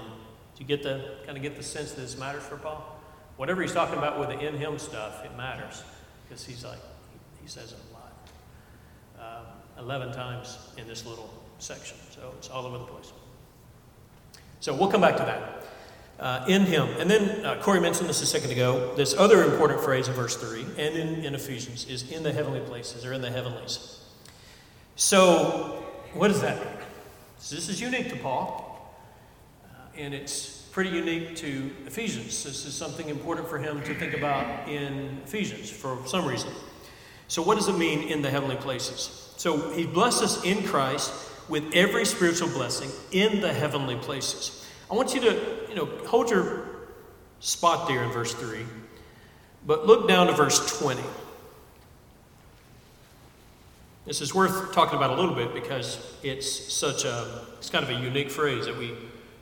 Do 0.55 0.63
you 0.63 0.65
get 0.65 0.83
the 0.83 1.15
kind 1.25 1.37
of 1.37 1.43
get 1.43 1.55
the 1.55 1.63
sense 1.63 1.93
that 1.93 2.01
this 2.01 2.17
matters 2.17 2.43
for 2.43 2.57
Paul? 2.57 2.99
Whatever 3.37 3.61
he's 3.61 3.71
talking 3.71 3.97
about 3.97 4.19
with 4.19 4.29
the 4.29 4.39
in 4.45 4.57
Him 4.57 4.77
stuff, 4.77 5.23
it 5.23 5.35
matters 5.37 5.83
because 6.27 6.45
he's 6.45 6.65
like 6.65 6.79
he 7.41 7.47
says 7.47 7.71
it 7.71 7.77
a 7.89 7.93
lot. 7.93 8.29
Uh, 9.19 9.81
Eleven 9.81 10.11
times 10.11 10.57
in 10.77 10.85
this 10.87 11.05
little 11.05 11.33
section, 11.59 11.95
so 12.11 12.33
it's 12.37 12.49
all 12.49 12.65
over 12.65 12.77
the 12.77 12.83
place. 12.83 13.13
So 14.59 14.75
we'll 14.75 14.91
come 14.91 14.99
back 14.99 15.15
to 15.15 15.23
that. 15.23 15.58
Uh, 16.19 16.43
in 16.49 16.65
him. 16.65 16.85
And 16.99 17.09
then 17.09 17.45
uh, 17.45 17.61
Corey 17.61 17.79
mentioned 17.79 18.09
this 18.09 18.21
a 18.21 18.25
second 18.25 18.51
ago. 18.51 18.93
This 18.97 19.15
other 19.17 19.41
important 19.45 19.79
phrase 19.79 20.09
in 20.09 20.13
verse 20.13 20.35
3 20.35 20.63
and 20.77 20.97
in, 20.97 21.23
in 21.23 21.33
Ephesians 21.33 21.87
is 21.87 22.11
in 22.11 22.23
the 22.23 22.33
heavenly 22.33 22.59
places 22.59 23.05
or 23.05 23.13
in 23.13 23.21
the 23.21 23.31
heavenlies. 23.31 24.03
So, 24.97 25.85
what 26.13 26.27
does 26.27 26.41
that 26.41 26.57
mean? 26.57 26.73
So 27.37 27.55
this 27.55 27.69
is 27.69 27.79
unique 27.79 28.09
to 28.09 28.17
Paul, 28.17 28.93
uh, 29.63 29.67
and 29.97 30.13
it's 30.13 30.67
pretty 30.73 30.89
unique 30.89 31.37
to 31.37 31.71
Ephesians. 31.87 32.43
This 32.43 32.65
is 32.65 32.73
something 32.73 33.07
important 33.07 33.47
for 33.47 33.57
him 33.57 33.81
to 33.83 33.95
think 33.95 34.13
about 34.13 34.67
in 34.67 35.21
Ephesians 35.23 35.69
for 35.69 36.05
some 36.05 36.25
reason. 36.25 36.51
So, 37.29 37.41
what 37.41 37.55
does 37.55 37.69
it 37.69 37.77
mean 37.77 38.09
in 38.09 38.21
the 38.21 38.29
heavenly 38.29 38.57
places? 38.57 39.33
So, 39.37 39.71
he 39.71 39.85
blessed 39.85 40.21
us 40.21 40.43
in 40.43 40.63
Christ 40.63 41.13
with 41.47 41.63
every 41.73 42.03
spiritual 42.03 42.49
blessing 42.49 42.89
in 43.13 43.39
the 43.39 43.53
heavenly 43.53 43.95
places. 43.95 44.65
I 44.91 44.95
want 44.95 45.13
you 45.13 45.21
to, 45.21 45.39
you 45.69 45.75
know, 45.75 45.85
hold 46.07 46.29
your 46.31 46.65
spot 47.39 47.87
there 47.87 48.03
in 48.03 48.11
verse 48.11 48.33
3, 48.33 48.65
but 49.65 49.85
look 49.85 50.07
down 50.07 50.27
to 50.27 50.33
verse 50.33 50.79
20. 50.79 51.01
This 54.05 54.21
is 54.21 54.33
worth 54.33 54.73
talking 54.73 54.97
about 54.97 55.11
a 55.11 55.21
little 55.21 55.35
bit 55.35 55.53
because 55.53 56.15
it's 56.23 56.49
such 56.73 57.05
a, 57.05 57.45
it's 57.59 57.69
kind 57.69 57.83
of 57.83 57.91
a 57.91 58.01
unique 58.01 58.31
phrase 58.31 58.65
that 58.65 58.75
we 58.75 58.95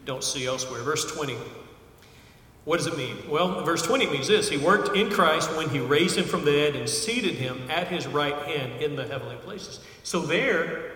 don't 0.04 0.24
see 0.24 0.46
elsewhere. 0.46 0.82
Verse 0.82 1.10
20. 1.16 1.38
What 2.66 2.78
does 2.78 2.88
it 2.88 2.98
mean? 2.98 3.16
Well, 3.30 3.64
verse 3.64 3.82
20 3.82 4.08
means 4.08 4.28
this 4.28 4.50
He 4.50 4.58
worked 4.58 4.98
in 4.98 5.10
Christ 5.10 5.56
when 5.56 5.70
He 5.70 5.80
raised 5.80 6.18
Him 6.18 6.26
from 6.26 6.44
the 6.44 6.52
dead 6.52 6.76
and 6.76 6.90
seated 6.90 7.36
Him 7.36 7.62
at 7.70 7.88
His 7.88 8.06
right 8.06 8.36
hand 8.36 8.82
in 8.82 8.98
the 8.98 9.08
heavenly 9.08 9.38
places. 9.38 9.80
So, 10.04 10.20
there, 10.20 10.92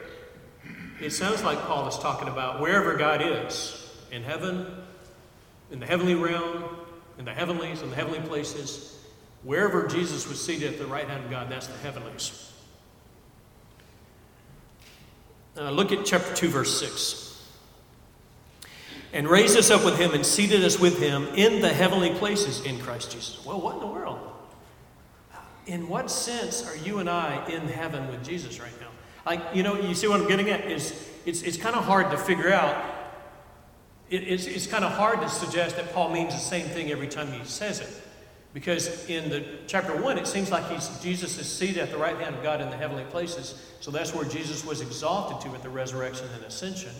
it 0.99 1.11
sounds 1.11 1.41
like 1.41 1.57
Paul 1.61 1.87
is 1.87 1.97
talking 1.97 2.27
about 2.27 2.59
wherever 2.59 2.97
God 2.97 3.21
is 3.21 3.80
in 4.11 4.23
heaven, 4.23 4.67
in 5.71 5.79
the 5.79 5.85
heavenly 5.85 6.15
realm, 6.15 6.63
in 7.17 7.25
the 7.25 7.33
heavenlies, 7.33 7.81
in 7.81 7.89
the 7.89 7.95
heavenly 7.95 8.19
places. 8.19 8.99
Wherever 9.43 9.87
Jesus 9.87 10.27
was 10.27 10.43
seated 10.43 10.73
at 10.73 10.79
the 10.79 10.85
right 10.85 11.07
hand 11.07 11.23
of 11.23 11.31
God, 11.31 11.49
that's 11.49 11.67
the 11.67 11.77
heavenlies. 11.79 12.51
Uh, 15.57 15.71
look 15.71 15.91
at 15.91 16.05
chapter 16.05 16.33
2, 16.35 16.47
verse 16.49 16.79
6. 16.79 17.27
And 19.13 19.27
raised 19.27 19.57
us 19.57 19.69
up 19.69 19.83
with 19.83 19.97
him 19.97 20.13
and 20.13 20.25
seated 20.25 20.63
us 20.63 20.79
with 20.79 20.99
him 20.99 21.27
in 21.35 21.61
the 21.61 21.69
heavenly 21.69 22.11
places 22.11 22.63
in 22.65 22.79
Christ 22.79 23.11
Jesus. 23.11 23.43
Well, 23.45 23.59
what 23.59 23.75
in 23.75 23.81
the 23.81 23.87
world? 23.87 24.19
In 25.65 25.89
what 25.89 26.09
sense 26.09 26.65
are 26.65 26.77
you 26.77 26.99
and 26.99 27.09
I 27.09 27.45
in 27.47 27.67
heaven 27.67 28.07
with 28.07 28.23
Jesus 28.23 28.59
right 28.59 28.71
now? 28.79 28.87
Like, 29.25 29.41
you 29.53 29.63
know, 29.63 29.75
you 29.79 29.93
see 29.93 30.07
what 30.07 30.21
I'm 30.21 30.27
getting 30.27 30.49
at? 30.49 30.65
Is 30.71 31.09
it's, 31.25 31.41
it's 31.41 31.57
kind 31.57 31.75
of 31.75 31.83
hard 31.83 32.09
to 32.11 32.17
figure 32.17 32.51
out 32.51 33.00
it, 34.11 34.27
it's, 34.27 34.45
it's 34.45 34.67
kind 34.67 34.83
of 34.83 34.91
hard 34.91 35.21
to 35.21 35.29
suggest 35.29 35.77
that 35.77 35.93
Paul 35.93 36.09
means 36.09 36.33
the 36.33 36.39
same 36.39 36.67
thing 36.67 36.91
every 36.91 37.07
time 37.07 37.31
he 37.31 37.43
says 37.45 37.79
it. 37.79 37.89
Because 38.53 39.09
in 39.09 39.29
the 39.29 39.45
chapter 39.65 39.95
1, 39.95 40.17
it 40.17 40.27
seems 40.27 40.51
like 40.51 40.69
he's, 40.69 40.89
Jesus 41.01 41.39
is 41.39 41.49
seated 41.49 41.77
at 41.77 41.89
the 41.89 41.97
right 41.97 42.17
hand 42.17 42.35
of 42.35 42.43
God 42.43 42.59
in 42.59 42.69
the 42.69 42.75
heavenly 42.75 43.05
places. 43.05 43.71
So 43.79 43.89
that's 43.89 44.13
where 44.13 44.25
Jesus 44.25 44.65
was 44.65 44.81
exalted 44.81 45.39
to 45.49 45.55
at 45.55 45.63
the 45.63 45.69
resurrection 45.69 46.27
and 46.35 46.43
ascension. 46.43 46.91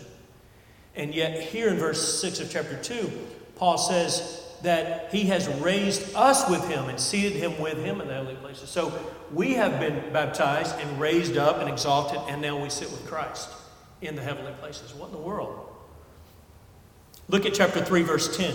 And 0.96 1.14
yet, 1.14 1.38
here 1.38 1.68
in 1.68 1.76
verse 1.76 2.20
6 2.20 2.40
of 2.40 2.50
chapter 2.50 2.82
2, 2.82 3.10
Paul 3.56 3.76
says 3.76 4.42
that 4.62 5.12
he 5.12 5.24
has 5.24 5.48
raised 5.60 6.14
us 6.14 6.48
with 6.48 6.66
him 6.68 6.88
and 6.88 6.98
seated 6.98 7.32
him 7.32 7.60
with 7.60 7.76
him 7.84 8.00
in 8.00 8.08
the 8.08 8.14
heavenly 8.14 8.36
places. 8.36 8.70
So 8.70 8.98
we 9.34 9.52
have 9.54 9.78
been 9.78 10.12
baptized 10.14 10.78
and 10.78 10.98
raised 10.98 11.36
up 11.36 11.58
and 11.58 11.68
exalted, 11.68 12.20
and 12.28 12.40
now 12.40 12.62
we 12.62 12.70
sit 12.70 12.90
with 12.90 13.06
Christ 13.06 13.50
in 14.00 14.16
the 14.16 14.22
heavenly 14.22 14.52
places. 14.52 14.94
What 14.94 15.08
in 15.08 15.12
the 15.12 15.18
world? 15.18 15.71
Look 17.28 17.46
at 17.46 17.54
chapter 17.54 17.84
3, 17.84 18.02
verse 18.02 18.36
10. 18.36 18.54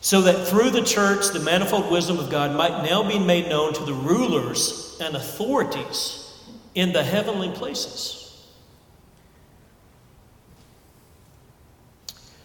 So 0.00 0.22
that 0.22 0.48
through 0.48 0.70
the 0.70 0.82
church 0.82 1.28
the 1.28 1.40
manifold 1.40 1.90
wisdom 1.90 2.18
of 2.18 2.28
God 2.28 2.56
might 2.56 2.82
now 2.82 3.08
be 3.08 3.18
made 3.18 3.48
known 3.48 3.72
to 3.74 3.84
the 3.84 3.94
rulers 3.94 4.98
and 5.00 5.14
authorities 5.14 6.40
in 6.74 6.92
the 6.92 7.04
heavenly 7.04 7.50
places. 7.50 8.46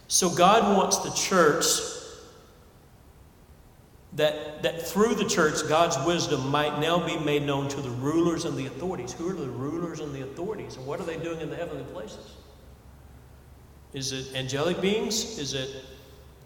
So 0.08 0.30
God 0.30 0.78
wants 0.78 0.98
the 1.00 1.12
church 1.12 1.66
that, 4.14 4.64
that 4.64 4.88
through 4.88 5.16
the 5.16 5.26
church, 5.26 5.68
God's 5.68 5.98
wisdom 6.06 6.50
might 6.50 6.80
now 6.80 7.06
be 7.06 7.18
made 7.18 7.44
known 7.44 7.68
to 7.70 7.82
the 7.82 7.90
rulers 7.90 8.46
and 8.46 8.58
the 8.58 8.66
authorities. 8.66 9.14
Who 9.14 9.30
are 9.30 9.34
the 9.34 9.48
rulers 9.48 10.00
and 10.00 10.14
the 10.14 10.22
authorities? 10.22 10.76
And 10.76 10.86
what 10.86 11.00
are 11.00 11.04
they 11.04 11.18
doing 11.18 11.42
in 11.42 11.50
the 11.50 11.56
heavenly 11.56 11.84
places? 11.86 12.34
Is 13.94 14.12
it 14.12 14.36
angelic 14.36 14.82
beings? 14.82 15.38
Is 15.40 15.54
it, 15.54 15.70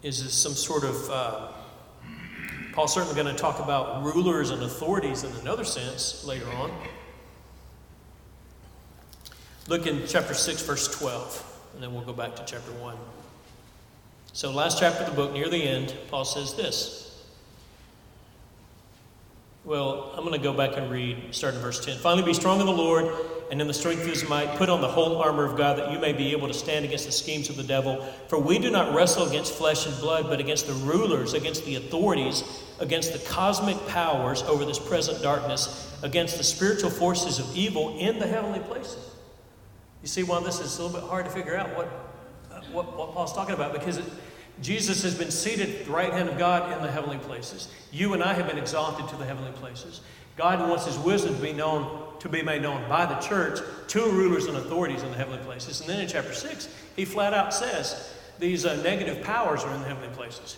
is 0.02 0.20
it 0.20 0.30
some 0.30 0.52
sort 0.52 0.84
of. 0.84 1.10
Uh, 1.10 1.48
Paul's 2.72 2.94
certainly 2.94 3.14
going 3.14 3.34
to 3.34 3.40
talk 3.40 3.58
about 3.58 4.02
rulers 4.02 4.50
and 4.50 4.62
authorities 4.62 5.24
in 5.24 5.32
another 5.36 5.64
sense 5.64 6.24
later 6.24 6.48
on. 6.52 6.72
Look 9.68 9.86
in 9.86 10.06
chapter 10.06 10.32
6, 10.32 10.62
verse 10.62 10.98
12, 10.98 11.70
and 11.74 11.82
then 11.82 11.92
we'll 11.92 12.04
go 12.04 12.14
back 12.14 12.34
to 12.36 12.44
chapter 12.46 12.72
1. 12.72 12.96
So, 14.32 14.50
last 14.50 14.78
chapter 14.80 15.04
of 15.04 15.10
the 15.10 15.14
book, 15.14 15.34
near 15.34 15.48
the 15.50 15.62
end, 15.62 15.94
Paul 16.10 16.24
says 16.24 16.54
this. 16.54 17.02
Well, 19.64 20.12
I'm 20.16 20.24
going 20.24 20.32
to 20.32 20.42
go 20.42 20.54
back 20.54 20.76
and 20.76 20.90
read, 20.90 21.18
starting 21.30 21.60
verse 21.60 21.84
10. 21.84 21.98
Finally, 21.98 22.24
be 22.24 22.34
strong 22.34 22.58
in 22.60 22.66
the 22.66 22.72
Lord 22.72 23.14
and 23.52 23.60
in 23.60 23.66
the 23.66 23.74
strength 23.74 24.00
of 24.00 24.08
his 24.08 24.26
might, 24.26 24.48
put 24.56 24.70
on 24.70 24.80
the 24.80 24.88
whole 24.88 25.18
armor 25.18 25.44
of 25.44 25.58
God 25.58 25.76
that 25.76 25.92
you 25.92 25.98
may 25.98 26.14
be 26.14 26.32
able 26.32 26.48
to 26.48 26.54
stand 26.54 26.86
against 26.86 27.04
the 27.04 27.12
schemes 27.12 27.50
of 27.50 27.56
the 27.58 27.62
devil. 27.62 28.02
For 28.28 28.38
we 28.38 28.58
do 28.58 28.70
not 28.70 28.94
wrestle 28.94 29.28
against 29.28 29.52
flesh 29.52 29.86
and 29.86 29.94
blood, 30.00 30.24
but 30.24 30.40
against 30.40 30.66
the 30.66 30.72
rulers, 30.72 31.34
against 31.34 31.66
the 31.66 31.74
authorities, 31.74 32.44
against 32.80 33.12
the 33.12 33.18
cosmic 33.30 33.76
powers 33.88 34.42
over 34.44 34.64
this 34.64 34.78
present 34.78 35.22
darkness, 35.22 35.94
against 36.02 36.38
the 36.38 36.44
spiritual 36.44 36.88
forces 36.88 37.38
of 37.38 37.54
evil 37.54 37.98
in 37.98 38.18
the 38.18 38.26
heavenly 38.26 38.60
places. 38.60 39.10
You 40.00 40.08
see 40.08 40.22
why 40.22 40.40
this 40.40 40.58
is 40.58 40.78
a 40.78 40.82
little 40.84 40.98
bit 40.98 41.06
hard 41.06 41.26
to 41.26 41.30
figure 41.30 41.54
out 41.54 41.76
what, 41.76 41.88
uh, 42.50 42.62
what, 42.72 42.96
what 42.96 43.12
Paul's 43.12 43.34
talking 43.34 43.54
about 43.54 43.74
because 43.74 43.98
it, 43.98 44.06
Jesus 44.62 45.02
has 45.02 45.14
been 45.14 45.30
seated 45.30 45.68
at 45.68 45.84
the 45.84 45.92
right 45.92 46.10
hand 46.10 46.30
of 46.30 46.38
God 46.38 46.72
in 46.72 46.82
the 46.82 46.90
heavenly 46.90 47.18
places. 47.18 47.68
You 47.90 48.14
and 48.14 48.22
I 48.22 48.32
have 48.32 48.48
been 48.48 48.56
exalted 48.56 49.08
to 49.08 49.16
the 49.16 49.26
heavenly 49.26 49.52
places. 49.52 50.00
God 50.38 50.66
wants 50.66 50.86
his 50.86 50.96
wisdom 50.98 51.36
to 51.36 51.42
be 51.42 51.52
known 51.52 52.11
to 52.22 52.28
be 52.28 52.40
made 52.40 52.62
known 52.62 52.88
by 52.88 53.04
the 53.04 53.16
church 53.16 53.58
to 53.88 54.00
rulers 54.00 54.46
and 54.46 54.56
authorities 54.56 55.02
in 55.02 55.10
the 55.10 55.16
heavenly 55.16 55.40
places. 55.40 55.80
And 55.80 55.90
then 55.90 55.98
in 55.98 56.06
chapter 56.06 56.32
6, 56.32 56.68
he 56.94 57.04
flat 57.04 57.34
out 57.34 57.52
says 57.52 58.14
these 58.38 58.64
uh, 58.64 58.80
negative 58.82 59.24
powers 59.24 59.64
are 59.64 59.74
in 59.74 59.80
the 59.80 59.88
heavenly 59.88 60.14
places. 60.14 60.56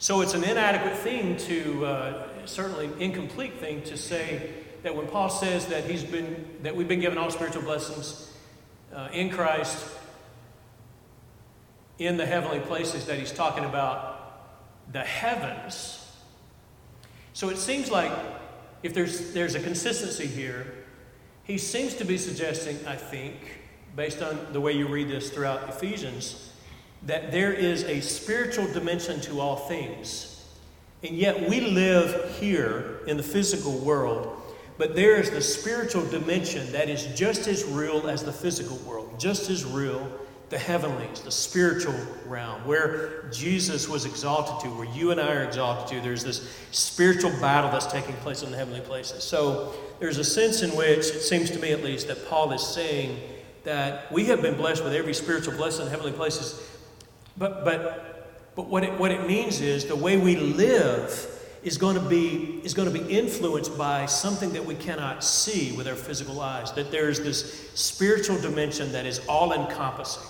So 0.00 0.20
it's 0.20 0.34
an 0.34 0.42
inadequate 0.42 0.96
thing 0.96 1.36
to, 1.36 1.86
uh, 1.86 2.28
certainly 2.44 2.90
incomplete 2.98 3.58
thing 3.58 3.82
to 3.82 3.96
say 3.96 4.50
that 4.82 4.96
when 4.96 5.06
Paul 5.06 5.30
says 5.30 5.66
that 5.66 5.84
he's 5.84 6.02
been, 6.02 6.44
that 6.64 6.74
we've 6.74 6.88
been 6.88 6.98
given 6.98 7.18
all 7.18 7.30
spiritual 7.30 7.62
blessings 7.62 8.28
uh, 8.92 9.10
in 9.12 9.30
Christ 9.30 9.86
in 12.00 12.16
the 12.16 12.26
heavenly 12.26 12.60
places, 12.60 13.06
that 13.06 13.16
he's 13.16 13.30
talking 13.30 13.64
about 13.64 14.92
the 14.92 15.02
heavens. 15.04 16.04
So 17.32 17.48
it 17.48 17.58
seems 17.58 17.92
like 17.92 18.10
if 18.82 18.92
there's, 18.92 19.32
there's 19.32 19.54
a 19.54 19.60
consistency 19.60 20.26
here, 20.26 20.79
he 21.50 21.58
seems 21.58 21.94
to 21.94 22.04
be 22.04 22.16
suggesting, 22.16 22.78
I 22.86 22.94
think, 22.94 23.34
based 23.96 24.22
on 24.22 24.38
the 24.52 24.60
way 24.60 24.72
you 24.72 24.86
read 24.86 25.08
this 25.08 25.30
throughout 25.30 25.68
Ephesians, 25.68 26.52
that 27.06 27.32
there 27.32 27.52
is 27.52 27.82
a 27.84 28.00
spiritual 28.00 28.72
dimension 28.72 29.20
to 29.22 29.40
all 29.40 29.56
things. 29.56 30.46
And 31.02 31.16
yet 31.16 31.48
we 31.48 31.60
live 31.60 32.38
here 32.38 33.00
in 33.08 33.16
the 33.16 33.22
physical 33.22 33.78
world, 33.78 34.40
but 34.78 34.94
there 34.94 35.16
is 35.16 35.30
the 35.30 35.40
spiritual 35.40 36.06
dimension 36.06 36.70
that 36.70 36.88
is 36.88 37.06
just 37.18 37.48
as 37.48 37.64
real 37.64 38.08
as 38.08 38.22
the 38.22 38.32
physical 38.32 38.76
world, 38.88 39.18
just 39.18 39.50
as 39.50 39.64
real 39.64 40.08
the 40.50 40.58
heavenlies, 40.58 41.20
the 41.20 41.32
spiritual 41.32 41.94
realm, 42.26 42.64
where 42.66 43.24
Jesus 43.30 43.88
was 43.88 44.04
exalted 44.04 44.60
to, 44.60 44.76
where 44.76 44.88
you 44.94 45.10
and 45.10 45.20
I 45.20 45.34
are 45.34 45.44
exalted 45.44 45.96
to. 45.96 46.00
There's 46.00 46.22
this 46.22 46.48
spiritual 46.70 47.30
battle 47.40 47.70
that's 47.70 47.86
taking 47.86 48.14
place 48.16 48.42
in 48.42 48.50
the 48.50 48.56
heavenly 48.56 48.80
places. 48.80 49.24
So 49.24 49.74
there's 50.00 50.18
a 50.18 50.24
sense 50.24 50.62
in 50.62 50.70
which, 50.70 51.06
it 51.06 51.20
seems 51.20 51.50
to 51.50 51.58
me 51.58 51.72
at 51.72 51.84
least, 51.84 52.08
that 52.08 52.28
Paul 52.28 52.52
is 52.52 52.66
saying 52.66 53.20
that 53.64 54.10
we 54.10 54.24
have 54.24 54.42
been 54.42 54.56
blessed 54.56 54.82
with 54.82 54.94
every 54.94 55.14
spiritual 55.14 55.54
blessing 55.54 55.84
in 55.84 55.90
heavenly 55.90 56.12
places. 56.12 56.60
But, 57.36 57.64
but, 57.64 58.52
but 58.56 58.66
what, 58.66 58.82
it, 58.82 58.98
what 58.98 59.10
it 59.10 59.26
means 59.26 59.60
is 59.60 59.84
the 59.84 59.94
way 59.94 60.16
we 60.16 60.36
live 60.36 61.26
is 61.62 61.76
going 61.76 61.94
to 61.94 62.08
be 62.08 62.58
is 62.64 62.72
going 62.72 62.90
to 62.90 62.98
be 62.98 63.06
influenced 63.12 63.76
by 63.76 64.06
something 64.06 64.50
that 64.54 64.64
we 64.64 64.74
cannot 64.74 65.22
see 65.22 65.72
with 65.72 65.86
our 65.86 65.94
physical 65.94 66.40
eyes 66.40 66.72
that 66.72 66.90
there's 66.90 67.20
this 67.20 67.70
spiritual 67.74 68.40
dimension 68.40 68.90
that 68.92 69.04
is 69.04 69.20
all 69.28 69.52
encompassing 69.52 70.22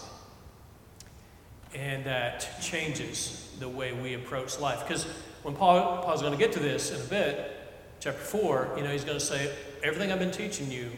and 1.73 2.05
that 2.05 2.61
changes 2.61 3.55
the 3.61 3.69
way 3.69 3.93
we 3.93 4.15
approach 4.15 4.59
life. 4.59 4.81
Because 4.81 5.05
when 5.43 5.55
Paul, 5.55 6.03
Paul's 6.03 6.21
going 6.21 6.33
to 6.33 6.39
get 6.39 6.53
to 6.53 6.59
this 6.59 6.91
in 6.91 7.01
a 7.01 7.05
bit, 7.05 7.60
chapter 8.01 8.21
4, 8.21 8.75
you 8.77 8.83
know, 8.83 8.91
he's 8.91 9.05
going 9.05 9.19
to 9.19 9.25
say, 9.25 9.55
Everything 9.83 10.13
I've 10.13 10.19
been 10.19 10.31
teaching 10.31 10.71
you, 10.71 10.91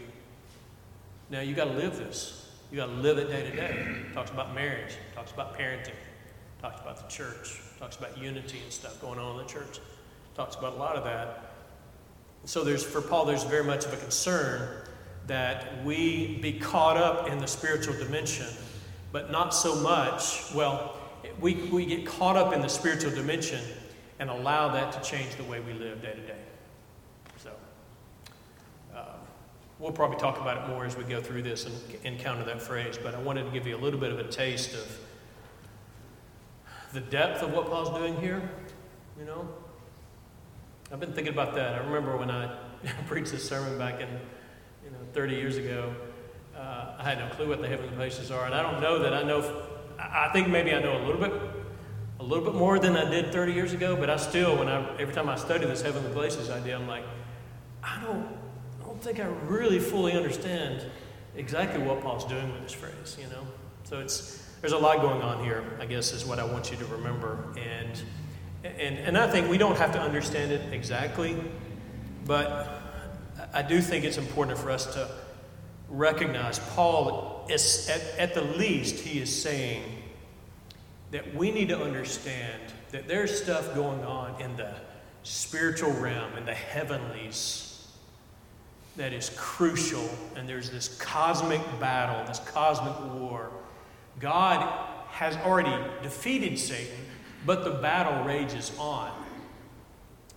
now 1.31 1.41
you 1.41 1.55
got 1.55 1.67
to 1.67 1.73
live 1.73 1.97
this. 1.97 2.51
You 2.71 2.79
got 2.79 2.87
to 2.87 2.93
live 2.93 3.19
it 3.19 3.29
day 3.29 3.49
to 3.49 3.55
day. 3.55 3.87
Talks 4.15 4.31
about 4.31 4.55
marriage, 4.55 4.95
talks 5.15 5.31
about 5.31 5.59
parenting, 5.59 5.95
talks 6.61 6.81
about 6.81 6.97
the 6.97 7.15
church, 7.15 7.61
talks 7.79 7.97
about 7.97 8.17
unity 8.19 8.61
and 8.63 8.73
stuff 8.73 9.01
going 9.01 9.19
on 9.19 9.39
in 9.39 9.47
the 9.47 9.53
church. 9.53 9.79
Talks 10.35 10.57
about 10.57 10.73
a 10.73 10.77
lot 10.77 10.97
of 10.97 11.05
that. 11.05 11.53
So 12.45 12.65
there's 12.65 12.83
for 12.83 13.01
Paul, 13.01 13.27
there's 13.27 13.45
very 13.45 13.63
much 13.63 13.85
of 13.85 13.93
a 13.93 13.97
concern 13.97 14.83
that 15.27 15.85
we 15.85 16.39
be 16.43 16.55
caught 16.55 16.97
up 16.97 17.29
in 17.29 17.39
the 17.39 17.47
spiritual 17.47 17.95
dimension, 17.95 18.49
but 19.13 19.31
not 19.31 19.55
so 19.55 19.77
much. 19.77 20.53
Well, 20.55 20.97
we, 21.41 21.55
we 21.55 21.87
get 21.87 22.07
caught 22.07 22.37
up 22.37 22.53
in 22.53 22.61
the 22.61 22.69
spiritual 22.69 23.11
dimension 23.13 23.61
and 24.19 24.31
allow 24.31 24.73
that 24.73 24.93
to 24.93 25.01
change 25.09 25.37
the 25.37 25.45
way 25.45 25.61
we 25.61 25.73
live 25.73 26.03
day 26.03 26.15
to 26.15 26.21
day. 26.21 26.39
So 27.39 27.51
uh, 28.95 29.05
we'll 29.83 29.91
probably 29.91 30.17
talk 30.17 30.41
about 30.41 30.59
it 30.59 30.69
more 30.69 30.87
as 30.87 30.97
we 30.97 31.03
go 31.03 31.21
through 31.21 31.43
this 31.43 31.67
and 31.67 31.75
encounter 32.05 32.45
that 32.45 32.63
phrase, 32.63 32.97
but 33.03 33.17
I 33.17 33.19
wanted 33.19 33.45
to 33.45 33.51
give 33.51 33.67
you 33.67 33.77
a 33.77 33.83
little 33.83 33.99
bit 33.99 34.13
of 34.13 34.21
a 34.21 34.29
taste 34.29 34.75
of 34.75 34.99
the 36.93 37.01
depth 37.01 37.43
of 37.43 37.53
what 37.53 37.67
Paul's 37.67 37.91
doing 37.91 38.17
here, 38.21 38.49
you 39.19 39.25
know. 39.25 39.49
I've 40.93 41.01
been 41.01 41.13
thinking 41.13 41.33
about 41.33 41.57
that. 41.57 41.75
I 41.75 41.79
remember 41.79 42.17
when 42.17 42.31
I 42.31 42.57
preached 43.09 43.33
this 43.33 43.47
sermon 43.47 43.77
back 43.77 44.01
in, 44.01 44.09
you 44.85 44.91
know, 44.91 44.99
30 45.15 45.35
years 45.35 45.57
ago. 45.57 45.93
Uh, 46.57 46.95
I 46.99 47.03
had 47.03 47.19
no 47.19 47.29
clue 47.35 47.49
what 47.49 47.61
the 47.61 47.67
heavenly 47.67 47.95
places 47.97 48.31
are, 48.31 48.47
and 48.47 48.55
I 48.55 48.63
don't 48.63 48.81
know 48.81 49.01
that 49.01 49.13
I 49.13 49.25
know. 49.25 49.65
I 49.99 50.29
think 50.33 50.49
maybe 50.49 50.73
I 50.73 50.81
know 50.81 50.97
a 50.97 51.05
little 51.05 51.21
bit, 51.21 51.33
a 52.21 52.23
little 52.23 52.45
bit 52.45 52.55
more 52.55 52.79
than 52.79 52.97
I 52.97 53.11
did 53.11 53.33
30 53.33 53.53
years 53.53 53.73
ago. 53.73 53.97
But 53.97 54.11
I 54.11 54.17
still, 54.17 54.57
when 54.57 54.69
I 54.69 54.97
every 54.99 55.15
time 55.15 55.29
I 55.29 55.35
study 55.35 55.67
this 55.67 55.83
heavenly 55.83 56.13
places 56.13 56.51
idea, 56.51 56.77
I'm 56.77 56.87
like, 56.87 57.05
I 57.83 58.01
don't, 58.05 58.29
I 58.29 58.29
don't 58.29 58.52
think 59.03 59.21
I 59.21 59.27
really 59.47 59.79
fully 59.79 60.13
understand 60.13 60.85
exactly 61.37 61.83
what 61.83 62.03
Paul's 62.03 62.25
doing 62.25 62.53
with 62.53 62.63
this 62.63 62.73
phrase. 62.73 63.17
You 63.21 63.27
know, 63.29 63.47
so 63.85 64.01
it's 64.01 64.47
there's 64.61 64.73
a 64.73 64.79
lot 64.79 65.01
going 65.01 65.23
on 65.23 65.45
here. 65.45 65.65
I 65.81 65.87
guess 65.87 66.13
is 66.13 66.25
what 66.25 66.39
I 66.39 66.45
want 66.45 66.71
you 66.71 66.77
to 66.79 66.87
remember 66.87 67.45
and. 67.57 68.03
And, 68.65 68.97
and 68.97 69.19
I 69.19 69.29
think 69.29 69.51
we 69.51 69.59
don't 69.59 69.77
have 69.77 69.91
to 69.95 70.01
understand 70.01 70.53
it 70.53 70.73
exactly, 70.73 71.37
but 72.25 72.81
I 73.53 73.63
do 73.63 73.81
think 73.81 74.05
it's 74.05 74.19
important 74.19 74.57
for 74.57 74.71
us 74.71 74.87
to 74.95 75.09
recognize 75.89 76.59
Paul, 76.59 77.47
is, 77.51 77.89
at, 77.89 78.19
at 78.19 78.35
the 78.35 78.43
least, 78.43 79.01
he 79.01 79.21
is 79.21 79.43
saying 79.43 79.83
that 81.11 81.35
we 81.35 81.51
need 81.51 81.69
to 81.69 81.79
understand 81.79 82.63
that 82.93 83.07
there's 83.07 83.43
stuff 83.43 83.75
going 83.75 84.05
on 84.05 84.41
in 84.41 84.57
the 84.57 84.75
spiritual 85.23 85.93
realm, 85.93 86.37
in 86.37 86.47
the 86.47 86.55
heavenlies, 86.55 87.62
that 88.97 89.13
is 89.13 89.31
crucial, 89.37 90.09
and 90.37 90.49
there's 90.49 90.71
this 90.71 90.97
cosmic 90.99 91.63
battle, 91.81 92.25
this 92.27 92.41
cosmic 92.41 92.99
war. 93.15 93.51
God 94.21 94.89
has 95.11 95.37
already 95.39 95.75
defeated 96.03 96.59
Satan 96.59 96.97
but 97.45 97.65
the 97.65 97.71
battle 97.71 98.25
rages 98.25 98.73
on. 98.79 99.11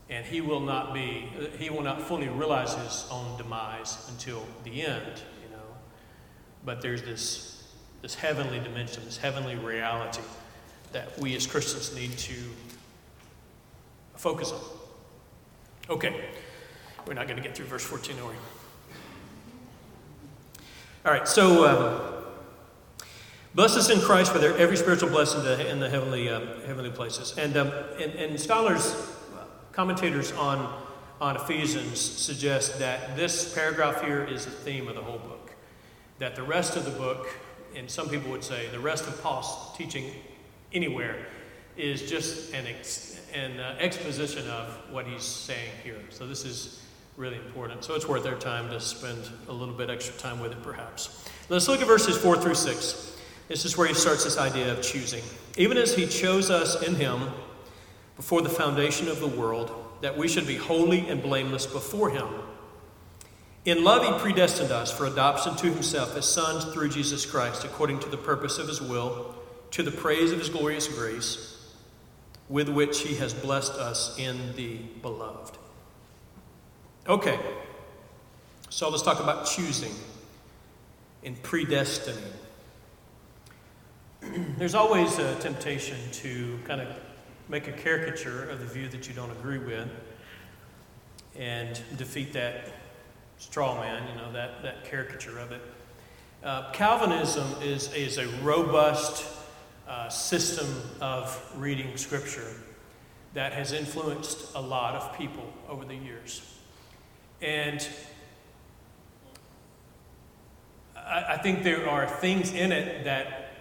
And 0.10 0.26
he 0.26 0.42
will 0.42 0.60
not 0.60 0.94
be, 0.94 1.30
he 1.58 1.70
will 1.70 1.82
not 1.82 2.02
fully 2.02 2.28
realize 2.28 2.76
his 2.76 3.08
own 3.12 3.38
demise 3.38 4.08
until 4.10 4.46
the 4.64 4.86
end, 4.86 5.22
you 5.44 5.50
know. 5.50 5.64
But 6.64 6.82
there's 6.82 7.02
this, 7.02 7.64
this 8.02 8.14
heavenly 8.14 8.60
dimension, 8.60 9.04
this 9.06 9.18
heavenly 9.18 9.56
reality 9.56 10.22
that 10.92 11.18
we 11.20 11.36
as 11.36 11.48
Christians 11.48 11.96
need 11.96 12.16
to 12.20 12.36
focus 14.16 14.52
on. 14.52 14.62
Okay, 15.90 16.30
we're 17.08 17.14
not 17.14 17.28
going 17.28 17.38
to 17.38 17.44
get 17.44 17.56
through 17.56 17.66
verse 17.66 17.84
14, 17.84 18.18
are 18.20 18.28
we? 18.28 18.34
All 21.06 21.12
right, 21.12 21.28
so 21.28 21.64
uh, 21.64 22.16
Bless 23.56 23.78
us 23.78 23.90
in 23.90 24.02
Christ 24.02 24.34
for 24.34 24.40
their 24.40 24.54
every 24.58 24.76
spiritual 24.76 25.08
blessing 25.08 25.40
in 25.66 25.80
the 25.80 25.90
heavenly, 25.90 26.28
uh, 26.28 26.42
heavenly 26.68 26.90
places. 26.90 27.38
And, 27.38 27.56
um, 27.56 27.72
and, 28.02 28.12
and, 28.16 28.38
scholars, 28.38 28.94
commentators 29.72 30.34
on, 30.34 30.84
on 31.22 31.38
Ephesians 31.38 32.02
suggest 32.02 32.80
that 32.80 33.16
this 33.16 33.56
paragraph 33.56 34.02
here 34.04 34.26
is 34.26 34.44
the 34.44 34.52
theme 34.52 34.90
of 34.90 34.96
the 34.96 35.02
whole 35.02 35.20
book. 35.20 35.52
That 36.20 36.36
the 36.36 36.44
rest 36.44 36.76
of 36.76 36.84
the 36.84 36.92
book, 36.92 37.30
and 37.74 37.90
some 37.90 38.10
people 38.10 38.30
would 38.32 38.44
say 38.44 38.68
the 38.74 38.80
rest 38.80 39.08
of 39.08 39.24
Paul's 39.24 39.74
teaching 39.78 40.12
anywhere, 40.74 41.26
is 41.78 42.10
just 42.10 42.54
an, 42.54 42.68
ex, 42.68 43.22
an 43.34 43.62
uh, 43.62 43.78
exposition 43.80 44.50
of 44.50 44.68
what 44.92 45.08
he's 45.08 45.24
saying 45.24 45.72
here. 45.82 46.02
So 46.10 46.28
this 46.28 46.44
is 46.44 46.82
really 47.18 47.38
important. 47.38 47.84
So 47.84 47.96
it's 47.96 48.08
worth 48.08 48.24
their 48.24 48.38
time 48.38 48.70
to 48.70 48.80
spend 48.80 49.30
a 49.48 49.54
little 49.54 49.74
bit 49.74 49.90
extra 49.90 50.16
time 50.16 50.40
with 50.40 50.52
it, 50.52 50.62
perhaps. 50.62 51.28
Let's 51.50 51.68
look 51.68 51.82
at 51.82 51.88
verses 51.88 52.18
4 52.18 52.38
through 52.38 52.56
6. 52.56 53.18
This 53.48 53.66
is 53.66 53.78
where 53.78 53.88
he 53.88 53.94
starts 53.94 54.24
this 54.24 54.38
idea 54.38 54.72
of 54.72 54.82
choosing. 54.82 55.24
Even 55.58 55.78
as 55.78 55.96
he 55.96 56.08
chose 56.08 56.50
us 56.50 56.82
in 56.82 56.96
him 56.96 57.30
before 58.16 58.42
the 58.42 58.50
foundation 58.50 59.08
of 59.08 59.20
the 59.20 59.28
world, 59.28 59.72
that 60.02 60.18
we 60.18 60.28
should 60.28 60.48
be 60.48 60.56
holy 60.56 61.08
and 61.08 61.22
blameless 61.22 61.66
before 61.66 62.10
him. 62.10 62.28
In 63.66 63.84
love, 63.84 64.06
he 64.06 64.20
predestined 64.20 64.72
us 64.72 64.92
for 64.92 65.06
adoption 65.06 65.56
to 65.56 65.72
himself 65.72 66.16
as 66.16 66.30
sons 66.30 66.66
through 66.66 66.90
Jesus 66.90 67.26
Christ, 67.26 67.64
according 67.64 68.00
to 68.02 68.10
the 68.10 68.18
purpose 68.18 68.58
of 68.58 68.68
his 68.68 68.82
will, 68.82 69.34
to 69.72 69.84
the 69.84 69.92
praise 69.92 70.32
of 70.32 70.40
his 70.40 70.50
glorious 70.50 70.88
grace, 70.88 71.74
with 72.48 72.70
which 72.70 73.02
he 73.02 73.16
has 73.16 73.34
blessed 73.34 73.74
us 73.74 74.18
in 74.20 74.56
the 74.56 74.78
beloved. 75.02 75.58
Okay, 77.08 77.40
so 78.72 78.90
let's 78.90 79.04
talk 79.04 79.20
about 79.20 79.46
choosing 79.46 79.92
and 81.24 81.40
predestining. 81.44 82.18
there's 84.58 84.74
always 84.74 85.20
a 85.20 85.36
temptation 85.36 86.00
to 86.14 86.58
kind 86.66 86.82
of 86.82 86.88
make 87.48 87.68
a 87.68 87.72
caricature 87.72 88.50
of 88.50 88.60
the 88.60 88.66
view 88.66 88.90
that 88.90 89.08
you 89.08 89.14
don't 89.14 89.30
agree 89.30 89.60
with 89.60 89.88
and 91.36 91.80
defeat 91.96 92.34
that 92.34 92.70
straw 93.38 93.80
man, 93.80 94.10
you 94.10 94.16
know, 94.20 94.32
that, 94.32 94.64
that 94.64 94.84
caricature 94.84 95.38
of 95.38 95.52
it. 95.52 95.62
Uh, 96.44 96.72
Calvinism 96.72 97.48
is, 97.62 97.94
is 97.94 98.18
a 98.18 98.28
robust 98.42 99.28
uh, 99.88 100.10
system 100.10 100.82
of 101.00 101.40
reading 101.56 101.96
Scripture 101.98 102.52
that 103.36 103.54
has 103.54 103.74
influenced 103.74 104.56
a 104.56 104.60
lot 104.60 104.96
of 104.96 105.16
people 105.16 105.54
over 105.70 105.86
the 105.86 105.94
years. 105.94 106.55
And 107.42 107.88
I, 110.96 111.34
I 111.34 111.38
think 111.38 111.64
there 111.64 111.90
are 111.90 112.08
things 112.08 112.54
in 112.54 112.72
it 112.72 113.04
that 113.06 113.52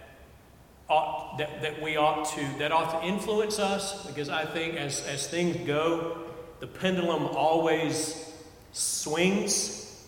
ought, 0.88 1.38
that, 1.38 1.62
that 1.62 1.82
we 1.82 1.96
ought 1.96 2.24
to, 2.34 2.58
that 2.58 2.72
ought 2.72 3.00
to 3.00 3.06
influence 3.06 3.58
us 3.58 4.06
because 4.06 4.28
I 4.28 4.44
think 4.44 4.76
as, 4.76 5.06
as 5.06 5.26
things 5.26 5.56
go, 5.66 6.18
the 6.60 6.66
pendulum 6.66 7.24
always 7.26 8.32
swings. 8.72 10.04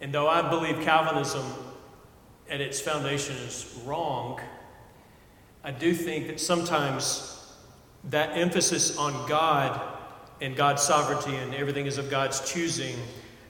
And 0.00 0.12
though 0.12 0.28
I 0.28 0.48
believe 0.48 0.80
Calvinism 0.80 1.44
at 2.48 2.60
its 2.60 2.80
foundation 2.80 3.36
is 3.36 3.80
wrong, 3.84 4.40
I 5.64 5.70
do 5.70 5.92
think 5.92 6.28
that 6.28 6.40
sometimes 6.40 7.34
that 8.04 8.36
emphasis 8.36 8.96
on 8.96 9.28
God 9.28 9.97
and 10.40 10.56
God's 10.56 10.82
sovereignty 10.82 11.36
and 11.36 11.54
everything 11.54 11.86
is 11.86 11.98
of 11.98 12.10
God's 12.10 12.50
choosing, 12.50 12.96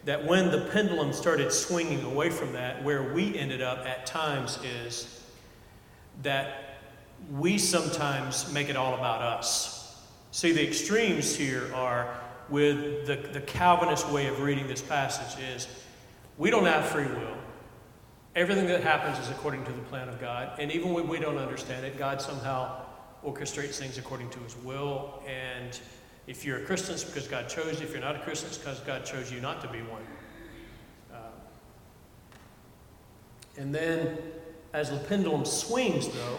that 0.04 0.24
when 0.24 0.50
the 0.50 0.62
pendulum 0.72 1.12
started 1.12 1.52
swinging 1.52 2.02
away 2.04 2.30
from 2.30 2.52
that, 2.52 2.82
where 2.82 3.12
we 3.12 3.36
ended 3.36 3.60
up 3.60 3.86
at 3.86 4.06
times 4.06 4.58
is 4.64 5.22
that 6.22 6.78
we 7.32 7.58
sometimes 7.58 8.52
make 8.52 8.68
it 8.68 8.76
all 8.76 8.94
about 8.94 9.20
us. 9.20 10.00
See, 10.30 10.52
the 10.52 10.66
extremes 10.66 11.34
here 11.34 11.70
are 11.74 12.14
with 12.48 13.06
the, 13.06 13.16
the 13.32 13.40
Calvinist 13.40 14.08
way 14.10 14.26
of 14.28 14.40
reading 14.40 14.66
this 14.66 14.80
passage 14.80 15.42
is 15.54 15.68
we 16.38 16.50
don't 16.50 16.64
have 16.64 16.86
free 16.86 17.06
will. 17.06 17.36
Everything 18.36 18.66
that 18.68 18.82
happens 18.82 19.18
is 19.18 19.30
according 19.30 19.64
to 19.64 19.72
the 19.72 19.82
plan 19.82 20.08
of 20.08 20.20
God. 20.20 20.52
And 20.60 20.70
even 20.70 20.92
when 20.92 21.08
we 21.08 21.18
don't 21.18 21.38
understand 21.38 21.84
it, 21.84 21.98
God 21.98 22.22
somehow 22.22 22.82
orchestrates 23.24 23.78
things 23.78 23.98
according 23.98 24.30
to 24.30 24.38
his 24.40 24.56
will. 24.58 25.22
And 25.26 25.78
if 26.28 26.44
you're 26.44 26.58
a 26.58 26.64
Christian, 26.64 26.94
it's 26.94 27.04
because 27.04 27.26
God 27.26 27.48
chose 27.48 27.80
you. 27.80 27.86
If 27.86 27.92
you're 27.92 28.02
not 28.02 28.14
a 28.14 28.20
Christian, 28.20 28.48
it's 28.48 28.58
because 28.58 28.80
God 28.80 29.04
chose 29.06 29.32
you 29.32 29.40
not 29.40 29.62
to 29.62 29.68
be 29.68 29.78
one. 29.78 30.02
Uh, 31.12 31.16
and 33.56 33.74
then 33.74 34.18
as 34.74 34.90
the 34.90 34.98
pendulum 34.98 35.46
swings, 35.46 36.06
though, 36.06 36.38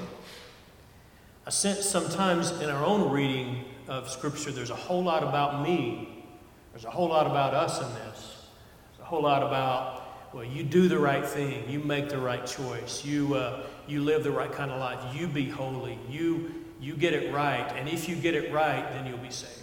I 1.48 1.50
sense 1.50 1.86
sometimes 1.86 2.52
in 2.62 2.70
our 2.70 2.86
own 2.86 3.10
reading 3.10 3.66
of 3.88 4.08
Scripture, 4.12 4.52
there's 4.52 4.70
a 4.70 4.76
whole 4.76 5.04
lot 5.04 5.24
about 5.24 5.64
me. 5.64 6.24
There's 6.72 6.86
a 6.86 6.92
whole 6.92 7.10
lot 7.10 7.26
about 7.26 7.56
us 7.56 7.82
in 7.82 7.92
this. 7.96 8.46
There's 8.92 9.02
a 9.02 9.06
whole 9.06 9.24
lot 9.24 9.42
about, 9.42 10.36
well, 10.36 10.46
you 10.46 10.62
do 10.62 10.88
the 10.88 11.00
right 11.00 11.26
thing. 11.26 11.68
You 11.68 11.80
make 11.80 12.10
the 12.10 12.20
right 12.20 12.46
choice. 12.46 13.04
You, 13.04 13.34
uh, 13.34 13.66
you 13.88 14.04
live 14.04 14.24
the 14.24 14.30
right 14.30 14.52
kind 14.52 14.70
of 14.70 14.80
life. 14.80 15.20
You 15.20 15.26
be 15.26 15.50
holy. 15.50 15.98
You, 16.08 16.54
you 16.80 16.96
get 16.96 17.14
it 17.14 17.34
right. 17.34 17.68
And 17.76 17.90
if 17.90 18.08
you 18.08 18.16
get 18.16 18.36
it 18.36 18.54
right, 18.54 18.88
then 18.92 19.08
you'll 19.08 19.18
be 19.18 19.32
saved. 19.32 19.59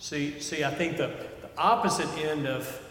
See, 0.00 0.40
see 0.40 0.64
I 0.64 0.74
think 0.74 0.96
the, 0.96 1.12
the 1.42 1.50
opposite 1.56 2.08
end 2.18 2.48
of 2.48 2.82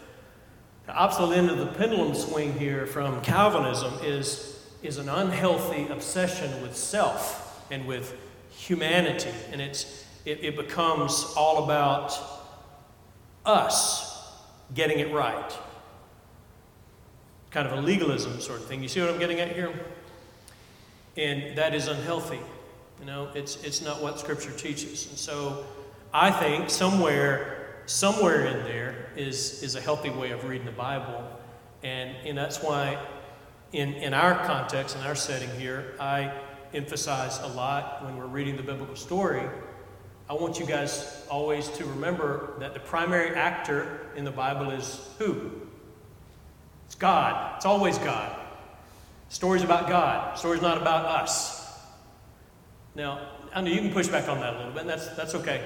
the 0.86 0.94
opposite 0.94 1.36
end 1.36 1.50
of 1.50 1.58
the 1.58 1.66
pendulum 1.66 2.14
swing 2.14 2.58
here 2.58 2.86
from 2.86 3.20
Calvinism 3.20 3.92
is 4.02 4.50
is 4.82 4.96
an 4.96 5.08
unhealthy 5.08 5.86
obsession 5.88 6.62
with 6.62 6.74
self 6.74 7.66
and 7.70 7.86
with 7.86 8.16
humanity. 8.50 9.30
And 9.52 9.60
it's, 9.60 10.04
it, 10.24 10.42
it 10.42 10.56
becomes 10.56 11.34
all 11.36 11.64
about 11.64 12.18
us 13.44 14.32
getting 14.74 14.98
it 14.98 15.12
right. 15.12 15.58
Kind 17.50 17.66
of 17.66 17.78
a 17.78 17.80
legalism 17.80 18.40
sort 18.40 18.60
of 18.60 18.66
thing. 18.66 18.82
You 18.82 18.88
see 18.88 19.00
what 19.00 19.10
I'm 19.10 19.18
getting 19.18 19.40
at 19.40 19.52
here? 19.52 19.72
And 21.16 21.58
that 21.58 21.74
is 21.74 21.88
unhealthy. 21.88 22.40
You 23.00 23.06
know, 23.06 23.28
it's, 23.34 23.62
it's 23.64 23.82
not 23.82 24.02
what 24.02 24.20
Scripture 24.20 24.52
teaches. 24.52 25.08
And 25.08 25.18
so 25.18 25.64
I 26.12 26.32
think 26.32 26.70
somewhere, 26.70 27.82
somewhere 27.86 28.46
in 28.46 28.64
there 28.64 29.10
is, 29.16 29.62
is 29.62 29.76
a 29.76 29.80
healthy 29.80 30.10
way 30.10 30.32
of 30.32 30.44
reading 30.44 30.66
the 30.66 30.72
Bible. 30.72 31.24
And, 31.84 32.16
and 32.26 32.36
that's 32.36 32.62
why, 32.62 32.98
in, 33.72 33.94
in 33.94 34.12
our 34.12 34.44
context, 34.44 34.96
in 34.96 35.02
our 35.02 35.14
setting 35.14 35.50
here, 35.50 35.94
I 36.00 36.32
emphasize 36.74 37.38
a 37.40 37.46
lot 37.48 38.04
when 38.04 38.16
we're 38.16 38.26
reading 38.26 38.56
the 38.56 38.62
biblical 38.62 38.96
story. 38.96 39.48
I 40.28 40.34
want 40.34 40.58
you 40.58 40.66
guys 40.66 41.24
always 41.30 41.68
to 41.70 41.84
remember 41.84 42.54
that 42.58 42.74
the 42.74 42.80
primary 42.80 43.34
actor 43.36 44.08
in 44.16 44.24
the 44.24 44.30
Bible 44.32 44.70
is 44.70 45.08
who? 45.18 45.50
It's 46.86 46.96
God. 46.96 47.56
It's 47.56 47.66
always 47.66 47.98
God. 47.98 48.36
Stories 49.28 49.62
about 49.62 49.88
God. 49.88 50.36
Stories 50.36 50.60
not 50.60 50.76
about 50.76 51.04
us. 51.04 51.78
Now, 52.96 53.28
I 53.54 53.60
know 53.60 53.70
you 53.70 53.80
can 53.80 53.92
push 53.92 54.08
back 54.08 54.28
on 54.28 54.40
that 54.40 54.54
a 54.54 54.56
little 54.58 54.72
bit, 54.72 54.80
and 54.82 54.90
that's, 54.90 55.08
that's 55.08 55.34
okay. 55.36 55.62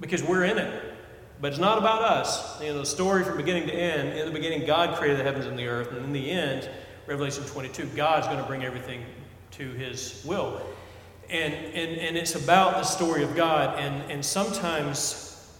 Because 0.00 0.22
we're 0.22 0.44
in 0.44 0.58
it. 0.58 0.94
But 1.40 1.52
it's 1.52 1.60
not 1.60 1.78
about 1.78 2.02
us. 2.02 2.60
You 2.60 2.68
know, 2.68 2.78
the 2.78 2.86
story 2.86 3.24
from 3.24 3.36
beginning 3.36 3.66
to 3.66 3.72
end, 3.72 4.18
in 4.18 4.26
the 4.26 4.32
beginning, 4.32 4.66
God 4.66 4.96
created 4.96 5.18
the 5.18 5.24
heavens 5.24 5.46
and 5.46 5.58
the 5.58 5.66
earth, 5.66 5.90
and 5.92 6.04
in 6.04 6.12
the 6.12 6.30
end, 6.30 6.68
Revelation 7.06 7.44
22, 7.44 7.86
God's 7.96 8.26
going 8.26 8.38
to 8.38 8.44
bring 8.44 8.64
everything 8.64 9.04
to 9.52 9.70
his 9.72 10.22
will. 10.24 10.60
And, 11.28 11.52
and, 11.52 11.98
and 12.00 12.16
it's 12.16 12.34
about 12.34 12.74
the 12.74 12.82
story 12.82 13.22
of 13.22 13.34
God. 13.34 13.78
And, 13.78 14.10
and 14.10 14.24
sometimes 14.24 15.52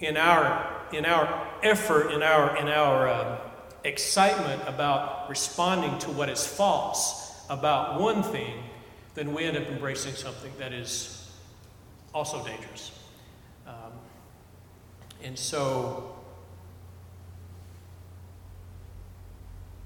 in 0.00 0.16
our, 0.16 0.86
in 0.92 1.04
our 1.04 1.48
effort, 1.62 2.12
in 2.12 2.22
our, 2.22 2.56
in 2.56 2.68
our 2.68 3.08
uh, 3.08 3.38
excitement 3.84 4.62
about 4.66 5.28
responding 5.28 5.98
to 6.00 6.10
what 6.10 6.28
is 6.28 6.46
false 6.46 7.44
about 7.48 8.00
one 8.00 8.22
thing, 8.22 8.62
then 9.14 9.34
we 9.34 9.44
end 9.44 9.56
up 9.56 9.66
embracing 9.66 10.14
something 10.14 10.52
that 10.58 10.72
is 10.72 11.30
also 12.14 12.44
dangerous. 12.44 12.92
And 15.22 15.38
so, 15.38 16.16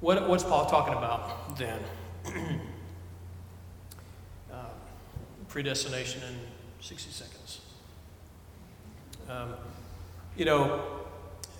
what, 0.00 0.28
what's 0.28 0.44
Paul 0.44 0.66
talking 0.66 0.94
about 0.94 1.56
then? 1.58 1.80
uh, 4.52 4.56
predestination 5.48 6.22
in 6.22 6.38
60 6.80 7.10
seconds. 7.10 7.60
Um, 9.28 9.54
you 10.36 10.44
know, 10.44 10.82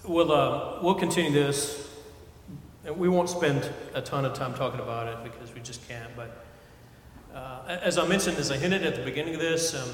we'll, 0.04 0.32
uh, 0.32 0.82
we'll 0.82 0.94
continue 0.94 1.32
this. 1.32 1.88
And 2.84 2.98
We 2.98 3.08
won't 3.08 3.28
spend 3.30 3.68
a 3.94 4.02
ton 4.02 4.24
of 4.24 4.34
time 4.34 4.54
talking 4.54 4.80
about 4.80 5.08
it 5.08 5.32
because 5.32 5.54
we 5.54 5.60
just 5.60 5.86
can't, 5.88 6.14
but 6.14 6.44
uh, 7.34 7.78
as 7.82 7.98
I 7.98 8.06
mentioned, 8.06 8.36
as 8.36 8.50
I 8.52 8.56
hinted 8.56 8.84
at 8.84 8.94
the 8.94 9.02
beginning 9.02 9.34
of 9.34 9.40
this, 9.40 9.74
um, 9.74 9.88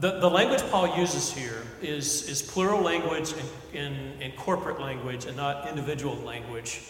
the, 0.00 0.20
the 0.20 0.30
language 0.30 0.62
Paul 0.70 0.96
uses 0.96 1.32
here 1.32 1.62
is, 1.82 2.28
is 2.28 2.40
plural 2.40 2.80
language 2.80 3.32
and, 3.32 3.48
in, 3.74 4.22
in 4.22 4.32
corporate 4.32 4.80
language 4.80 5.24
and 5.24 5.36
not 5.36 5.68
individual 5.68 6.14
language. 6.16 6.82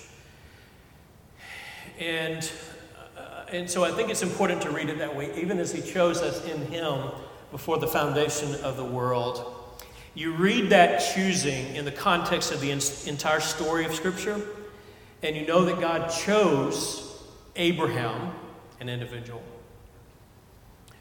And, 1.99 2.51
uh, 3.17 3.47
and 3.51 3.69
so 3.69 3.83
I 3.83 3.91
think 3.93 4.11
it's 4.11 4.23
important 4.23 4.61
to 4.63 4.71
read 4.71 4.91
it 4.91 4.99
that 4.99 5.15
way, 5.15 5.35
even 5.41 5.59
as 5.59 5.73
he 5.73 5.81
chose 5.81 6.21
us 6.21 6.45
in 6.45 6.67
him 6.67 7.11
before 7.51 7.79
the 7.79 7.89
foundation 7.89 8.55
of 8.57 8.77
the 8.77 8.85
world. 8.85 9.55
You 10.15 10.33
read 10.33 10.71
that 10.71 10.99
choosing 11.15 11.75
in 11.77 11.85
the 11.85 11.93
context 11.93 12.53
of 12.53 12.61
the 12.61 12.71
entire 12.71 13.41
story 13.41 13.85
of 13.85 13.95
Scripture, 13.95 14.41
and 15.23 15.35
you 15.35 15.47
know 15.47 15.65
that 15.65 15.81
God 15.81 16.11
chose 16.11 17.23
Abraham 17.57 18.33
an 18.81 18.89
individual. 18.89 19.43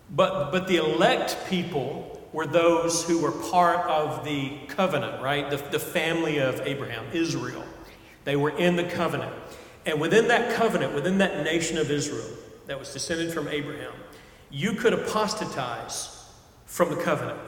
But, 0.10 0.52
but 0.52 0.68
the 0.68 0.78
elect 0.78 1.38
people 1.50 2.30
were 2.34 2.46
those 2.46 3.04
who 3.04 3.20
were 3.20 3.32
part 3.32 3.88
of 3.88 4.24
the 4.24 4.58
covenant, 4.68 5.22
right? 5.22 5.50
The, 5.50 5.58
the 5.58 5.80
family 5.80 6.40
of 6.40 6.62
Abraham, 6.62 7.06
Israel. 7.14 7.64
They 8.24 8.36
were 8.36 8.58
in 8.58 8.76
the 8.76 8.84
covenant. 8.84 9.34
And 9.86 10.02
within 10.02 10.28
that 10.28 10.56
covenant, 10.56 10.94
within 10.94 11.18
that 11.20 11.44
nation 11.44 11.78
of 11.78 11.90
Israel 11.90 12.30
that 12.68 12.78
was 12.78 12.92
descended 12.92 13.34
from 13.34 13.48
Abraham, 13.48 13.94
you 14.50 14.74
could 14.74 14.94
apostatize 14.94 16.30
from 16.66 16.90
the 16.90 16.98
covenant. 16.98 17.40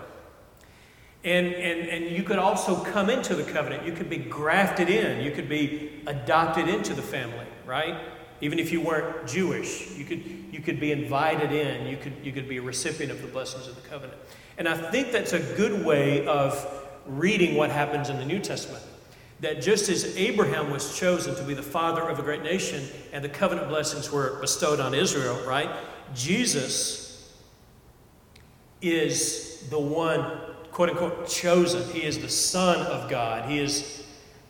And, 1.23 1.47
and, 1.47 1.89
and 1.89 2.15
you 2.15 2.23
could 2.23 2.39
also 2.39 2.81
come 2.81 3.09
into 3.09 3.35
the 3.35 3.43
covenant. 3.43 3.85
You 3.85 3.91
could 3.91 4.09
be 4.09 4.17
grafted 4.17 4.89
in. 4.89 5.21
You 5.21 5.31
could 5.31 5.49
be 5.49 6.01
adopted 6.07 6.69
into 6.69 6.93
the 6.93 7.01
family, 7.01 7.45
right? 7.65 7.97
Even 8.41 8.60
if 8.60 8.71
you 8.71 8.82
weren't 8.82 9.28
Jewish, 9.28 9.91
you 9.91 10.06
could, 10.06 10.23
you 10.52 10.62
could 10.62 10.80
be 10.80 10.91
invited 10.91 11.52
in. 11.52 11.88
You 11.88 11.97
could, 11.97 12.13
you 12.23 12.32
could 12.32 12.47
be 12.47 12.58
a 12.58 12.62
recipient 12.62 13.12
of 13.12 13.21
the 13.21 13.28
blessings 13.28 13.67
of 13.67 13.75
the 13.75 13.88
covenant. 13.88 14.17
And 14.58 14.67
I 14.67 14.75
think 14.91 15.12
that's 15.12 15.34
a 15.34 15.39
good 15.56 15.86
way 15.86 16.25
of 16.25 16.88
reading 17.06 17.56
what 17.56 17.71
happens 17.71 18.10
in 18.10 18.17
the 18.17 18.25
New 18.25 18.39
Testament. 18.39 18.84
That 19.41 19.62
just 19.62 19.89
as 19.89 20.17
Abraham 20.17 20.69
was 20.69 20.97
chosen 20.99 21.34
to 21.36 21.43
be 21.43 21.54
the 21.54 21.63
father 21.63 22.02
of 22.02 22.19
a 22.19 22.21
great 22.21 22.43
nation 22.43 22.86
and 23.13 23.23
the 23.23 23.30
covenant 23.30 23.69
blessings 23.69 24.12
were 24.12 24.39
bestowed 24.41 24.80
on 24.80 24.93
Israel, 24.93 25.39
right? 25.47 25.69
Jesus 26.13 27.34
is 28.82 29.67
the 29.69 29.80
one, 29.80 30.39
quote 30.71 30.89
unquote, 30.89 31.28
chosen. 31.28 31.89
He 31.93 32.04
is 32.04 32.19
the 32.19 32.30
Son 32.30 32.86
of 32.88 33.10
God. 33.10 33.49
He 33.49 33.60
is, 33.60 34.06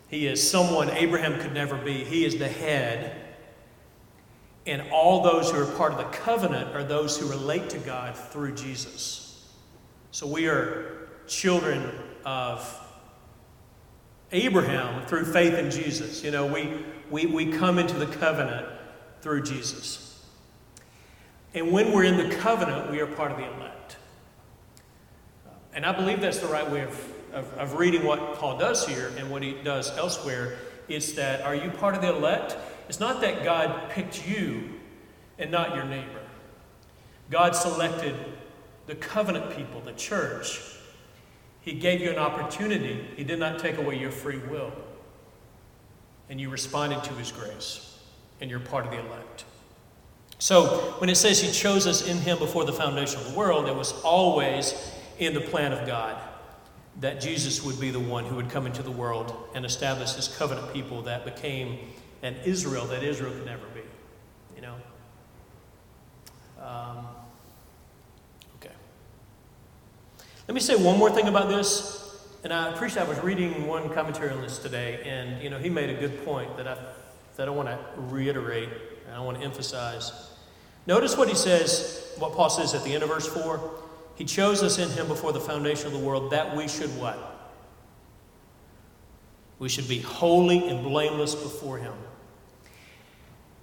he 0.10 0.28
is 0.28 0.48
someone 0.48 0.90
Abraham 0.90 1.40
could 1.40 1.54
never 1.54 1.78
be. 1.78 2.04
He 2.04 2.26
is 2.26 2.38
the 2.38 2.48
head 2.48 3.29
and 4.70 4.84
all 4.92 5.24
those 5.24 5.50
who 5.50 5.60
are 5.60 5.66
part 5.78 5.92
of 5.92 5.98
the 5.98 6.18
covenant 6.18 6.76
are 6.76 6.84
those 6.84 7.18
who 7.18 7.28
relate 7.28 7.72
to 7.72 7.80
God 7.80 8.16
through 8.16 8.54
Jesus. 8.54 9.48
So 10.12 10.28
we 10.28 10.48
are 10.48 11.08
children 11.26 11.92
of 12.24 12.80
Abraham 14.32 15.08
through 15.08 15.26
faith 15.26 15.56
in 15.56 15.72
Jesus. 15.72 16.24
You 16.24 16.30
know, 16.30 16.46
we, 16.46 16.86
we, 17.10 17.26
we 17.26 17.52
come 17.52 17.80
into 17.80 17.96
the 17.96 18.06
covenant 18.06 18.68
through 19.22 19.42
Jesus. 19.42 20.24
And 21.56 21.72
when 21.72 21.92
we're 21.92 22.04
in 22.04 22.18
the 22.18 22.36
covenant, 22.36 22.92
we 22.92 23.00
are 23.00 23.08
part 23.08 23.32
of 23.32 23.38
the 23.38 23.52
elect. 23.52 23.98
And 25.74 25.84
I 25.84 25.94
believe 25.94 26.22
that's 26.22 26.40
the 26.40 26.48
right 26.48 26.70
way 26.70 26.82
of, 26.82 27.14
of, 27.34 27.52
of 27.54 27.74
reading 27.74 28.06
what 28.06 28.36
Paul 28.36 28.60
does 28.60 28.88
here 28.88 29.12
and 29.18 29.32
what 29.32 29.42
he 29.42 29.54
does 29.64 29.98
elsewhere. 29.98 30.58
It's 30.88 31.14
that 31.14 31.42
are 31.42 31.56
you 31.56 31.72
part 31.72 31.96
of 31.96 32.02
the 32.02 32.16
elect? 32.16 32.56
It's 32.90 33.00
not 33.00 33.22
that 33.22 33.44
God 33.44 33.92
picked 33.92 34.28
you 34.28 34.68
and 35.38 35.52
not 35.52 35.76
your 35.76 35.86
neighbor. 35.86 36.20
God 37.30 37.56
selected 37.56 38.16
the 38.88 38.96
covenant 38.96 39.56
people, 39.56 39.80
the 39.82 39.94
church. 39.94 40.60
He 41.62 41.74
gave 41.74 42.02
you 42.02 42.10
an 42.10 42.18
opportunity. 42.18 43.06
He 43.16 43.24
did 43.24 43.38
not 43.38 43.60
take 43.60 43.78
away 43.78 44.00
your 44.00 44.10
free 44.10 44.40
will. 44.40 44.72
And 46.30 46.42
you 46.42 46.50
responded 46.50 47.04
to 47.04 47.14
His 47.14 47.32
grace, 47.32 48.00
and 48.42 48.50
you're 48.50 48.60
part 48.60 48.86
of 48.86 48.92
the 48.92 49.00
elect. 49.00 49.46
So, 50.40 50.96
when 50.98 51.10
it 51.10 51.16
says 51.16 51.40
He 51.40 51.52
chose 51.52 51.86
us 51.86 52.08
in 52.08 52.18
Him 52.18 52.40
before 52.40 52.66
the 52.66 52.74
foundation 52.74 53.20
of 53.20 53.32
the 53.32 53.38
world, 53.38 53.68
it 53.68 53.76
was 53.76 53.92
always 54.02 54.92
in 55.20 55.36
the 55.36 55.42
plan 55.42 55.74
of 55.74 55.86
God 55.86 56.20
that 57.02 57.22
Jesus 57.22 57.64
would 57.64 57.80
be 57.80 57.92
the 57.92 58.00
one 58.00 58.26
who 58.26 58.36
would 58.36 58.50
come 58.50 58.66
into 58.66 58.82
the 58.82 58.92
world 58.92 59.36
and 59.54 59.66
establish 59.66 60.14
His 60.14 60.28
covenant 60.28 60.74
people 60.74 61.04
that 61.04 61.26
became 61.26 61.78
and 62.22 62.36
Israel 62.46 62.86
that 62.86 63.04
Israel 63.04 63.32
could 63.32 63.46
never 63.46 63.66
be. 63.68 63.82
You 64.56 64.62
know? 64.62 64.76
Um, 66.62 67.06
okay. 68.58 68.74
Let 70.48 70.54
me 70.54 70.60
say 70.60 70.76
one 70.76 70.98
more 70.98 71.10
thing 71.10 71.28
about 71.28 71.50
this. 71.50 71.98
And 72.44 72.54
I 72.54 72.70
appreciate 72.70 73.04
I 73.04 73.10
was 73.10 73.20
reading 73.20 73.68
one 73.68 73.90
commentary 73.94 74.32
on 74.32 74.42
this 74.42 74.60
today, 74.60 75.02
and 75.04 75.44
you 75.44 75.50
know, 75.50 75.60
he 75.60 75.70
made 75.70 75.90
a 75.90 76.00
good 76.00 76.24
point 76.24 76.56
that 76.56 76.70
I 76.70 76.78
that 77.36 77.48
I 77.48 77.52
want 77.52 77.70
to 77.70 77.80
reiterate 77.96 78.70
and 79.08 79.16
I 79.16 79.22
want 79.22 79.38
to 79.38 79.44
emphasize. 79.44 80.12
Notice 80.88 81.16
what 81.16 81.30
he 81.30 81.36
says, 81.36 82.14
what 82.18 82.34
Paul 82.34 82.50
says 82.50 82.74
at 82.74 82.84
the 82.84 82.94
end 82.94 83.02
of 83.02 83.10
verse 83.10 83.28
4. 83.28 83.84
He 84.16 84.26
chose 84.26 84.62
us 84.62 84.78
in 84.78 84.90
him 84.90 85.08
before 85.08 85.32
the 85.32 85.40
foundation 85.40 85.88
of 85.88 85.94
the 85.94 86.00
world 86.00 86.32
that 86.32 86.54
we 86.54 86.68
should 86.68 86.90
what? 87.00 87.54
We 89.58 89.70
should 89.70 89.88
be 89.88 90.00
holy 90.00 90.68
and 90.68 90.84
blameless 90.84 91.34
before 91.34 91.78
him 91.78 91.94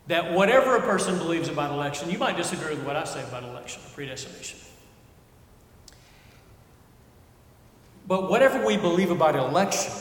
that 0.06 0.32
whatever 0.32 0.76
a 0.76 0.80
person 0.80 1.18
believes 1.18 1.48
about 1.48 1.72
election, 1.72 2.10
you 2.10 2.18
might 2.18 2.36
disagree 2.36 2.74
with 2.74 2.84
what 2.84 2.96
I 2.96 3.04
say 3.04 3.22
about 3.24 3.42
election, 3.42 3.82
predestination. 3.94 4.58
But 8.06 8.30
whatever 8.30 8.64
we 8.64 8.76
believe 8.76 9.10
about 9.10 9.34
election, 9.34 9.92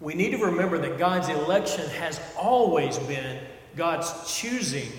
we 0.00 0.14
need 0.14 0.30
to 0.30 0.38
remember 0.38 0.78
that 0.78 0.98
God's 0.98 1.28
election 1.28 1.88
has 1.90 2.20
always 2.38 2.98
been 3.00 3.38
God's 3.76 4.34
choosing 4.34 4.90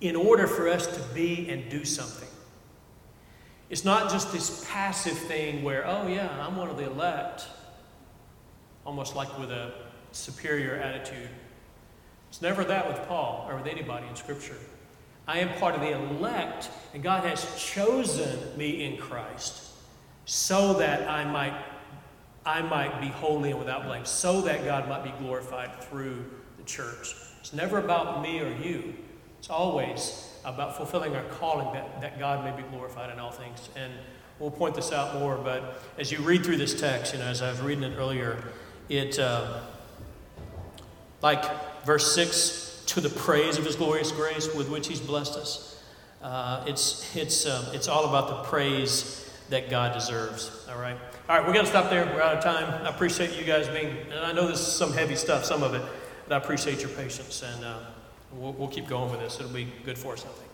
in 0.00 0.16
order 0.16 0.48
for 0.48 0.68
us 0.68 0.86
to 0.88 1.14
be 1.14 1.48
and 1.48 1.70
do 1.70 1.84
something. 1.84 2.28
It's 3.70 3.84
not 3.84 4.10
just 4.10 4.32
this 4.32 4.66
passive 4.68 5.16
thing 5.16 5.62
where, 5.62 5.86
oh, 5.86 6.08
yeah, 6.08 6.28
I'm 6.44 6.56
one 6.56 6.68
of 6.68 6.76
the 6.76 6.90
elect, 6.90 7.46
almost 8.84 9.14
like 9.14 9.38
with 9.38 9.50
a 9.50 9.72
superior 10.10 10.74
attitude. 10.74 11.28
It's 12.32 12.40
never 12.40 12.64
that 12.64 12.88
with 12.88 12.96
Paul 13.08 13.46
or 13.46 13.56
with 13.56 13.66
anybody 13.66 14.06
in 14.06 14.16
Scripture. 14.16 14.56
I 15.28 15.40
am 15.40 15.50
part 15.58 15.74
of 15.74 15.82
the 15.82 15.92
elect, 15.92 16.70
and 16.94 17.02
God 17.02 17.24
has 17.24 17.62
chosen 17.62 18.56
me 18.56 18.86
in 18.86 18.96
Christ 18.96 19.64
so 20.24 20.72
that 20.78 21.06
I 21.06 21.30
might, 21.30 21.52
I 22.46 22.62
might 22.62 23.02
be 23.02 23.08
holy 23.08 23.50
and 23.50 23.58
without 23.58 23.84
blame, 23.84 24.06
so 24.06 24.40
that 24.40 24.64
God 24.64 24.88
might 24.88 25.04
be 25.04 25.12
glorified 25.22 25.78
through 25.84 26.24
the 26.56 26.62
church. 26.62 27.14
It's 27.40 27.52
never 27.52 27.76
about 27.76 28.22
me 28.22 28.40
or 28.40 28.48
you. 28.56 28.94
It's 29.38 29.50
always 29.50 30.34
about 30.46 30.78
fulfilling 30.78 31.14
our 31.14 31.24
calling 31.24 31.70
that, 31.74 32.00
that 32.00 32.18
God 32.18 32.46
may 32.46 32.62
be 32.62 32.66
glorified 32.70 33.10
in 33.10 33.18
all 33.18 33.30
things. 33.30 33.68
And 33.76 33.92
we'll 34.38 34.50
point 34.50 34.74
this 34.74 34.90
out 34.90 35.20
more, 35.20 35.36
but 35.36 35.82
as 35.98 36.10
you 36.10 36.20
read 36.20 36.46
through 36.46 36.56
this 36.56 36.80
text, 36.80 37.12
you 37.12 37.18
know, 37.18 37.26
as 37.26 37.42
I 37.42 37.50
was 37.50 37.60
reading 37.60 37.84
it 37.84 37.94
earlier, 37.98 38.42
it, 38.88 39.18
uh, 39.18 39.60
like 41.20 41.44
verse 41.84 42.14
6, 42.14 42.84
to 42.86 43.00
the 43.00 43.08
praise 43.08 43.58
of 43.58 43.64
his 43.64 43.76
glorious 43.76 44.12
grace 44.12 44.54
with 44.54 44.68
which 44.68 44.88
he's 44.88 45.00
blessed 45.00 45.34
us. 45.34 45.82
Uh, 46.22 46.64
it's, 46.66 47.14
it's, 47.16 47.46
um, 47.46 47.64
it's 47.74 47.88
all 47.88 48.04
about 48.04 48.28
the 48.28 48.48
praise 48.48 49.30
that 49.50 49.70
God 49.70 49.92
deserves. 49.92 50.66
All 50.70 50.80
right. 50.80 50.96
All 51.28 51.36
right, 51.36 51.46
we're 51.46 51.52
going 51.52 51.64
to 51.64 51.70
stop 51.70 51.90
there. 51.90 52.04
We're 52.06 52.20
out 52.20 52.36
of 52.36 52.44
time. 52.44 52.84
I 52.84 52.88
appreciate 52.88 53.38
you 53.38 53.44
guys 53.44 53.68
being, 53.68 53.96
and 54.10 54.20
I 54.20 54.32
know 54.32 54.46
this 54.46 54.60
is 54.60 54.66
some 54.66 54.92
heavy 54.92 55.16
stuff, 55.16 55.44
some 55.44 55.62
of 55.62 55.74
it, 55.74 55.82
but 56.28 56.34
I 56.34 56.38
appreciate 56.38 56.80
your 56.80 56.90
patience. 56.90 57.42
And 57.42 57.64
uh, 57.64 57.78
we'll, 58.32 58.52
we'll 58.52 58.68
keep 58.68 58.88
going 58.88 59.10
with 59.10 59.20
this. 59.20 59.38
It'll 59.40 59.52
be 59.52 59.68
good 59.84 59.98
for 59.98 60.12
us, 60.12 60.24
I 60.24 60.28
think. 60.28 60.51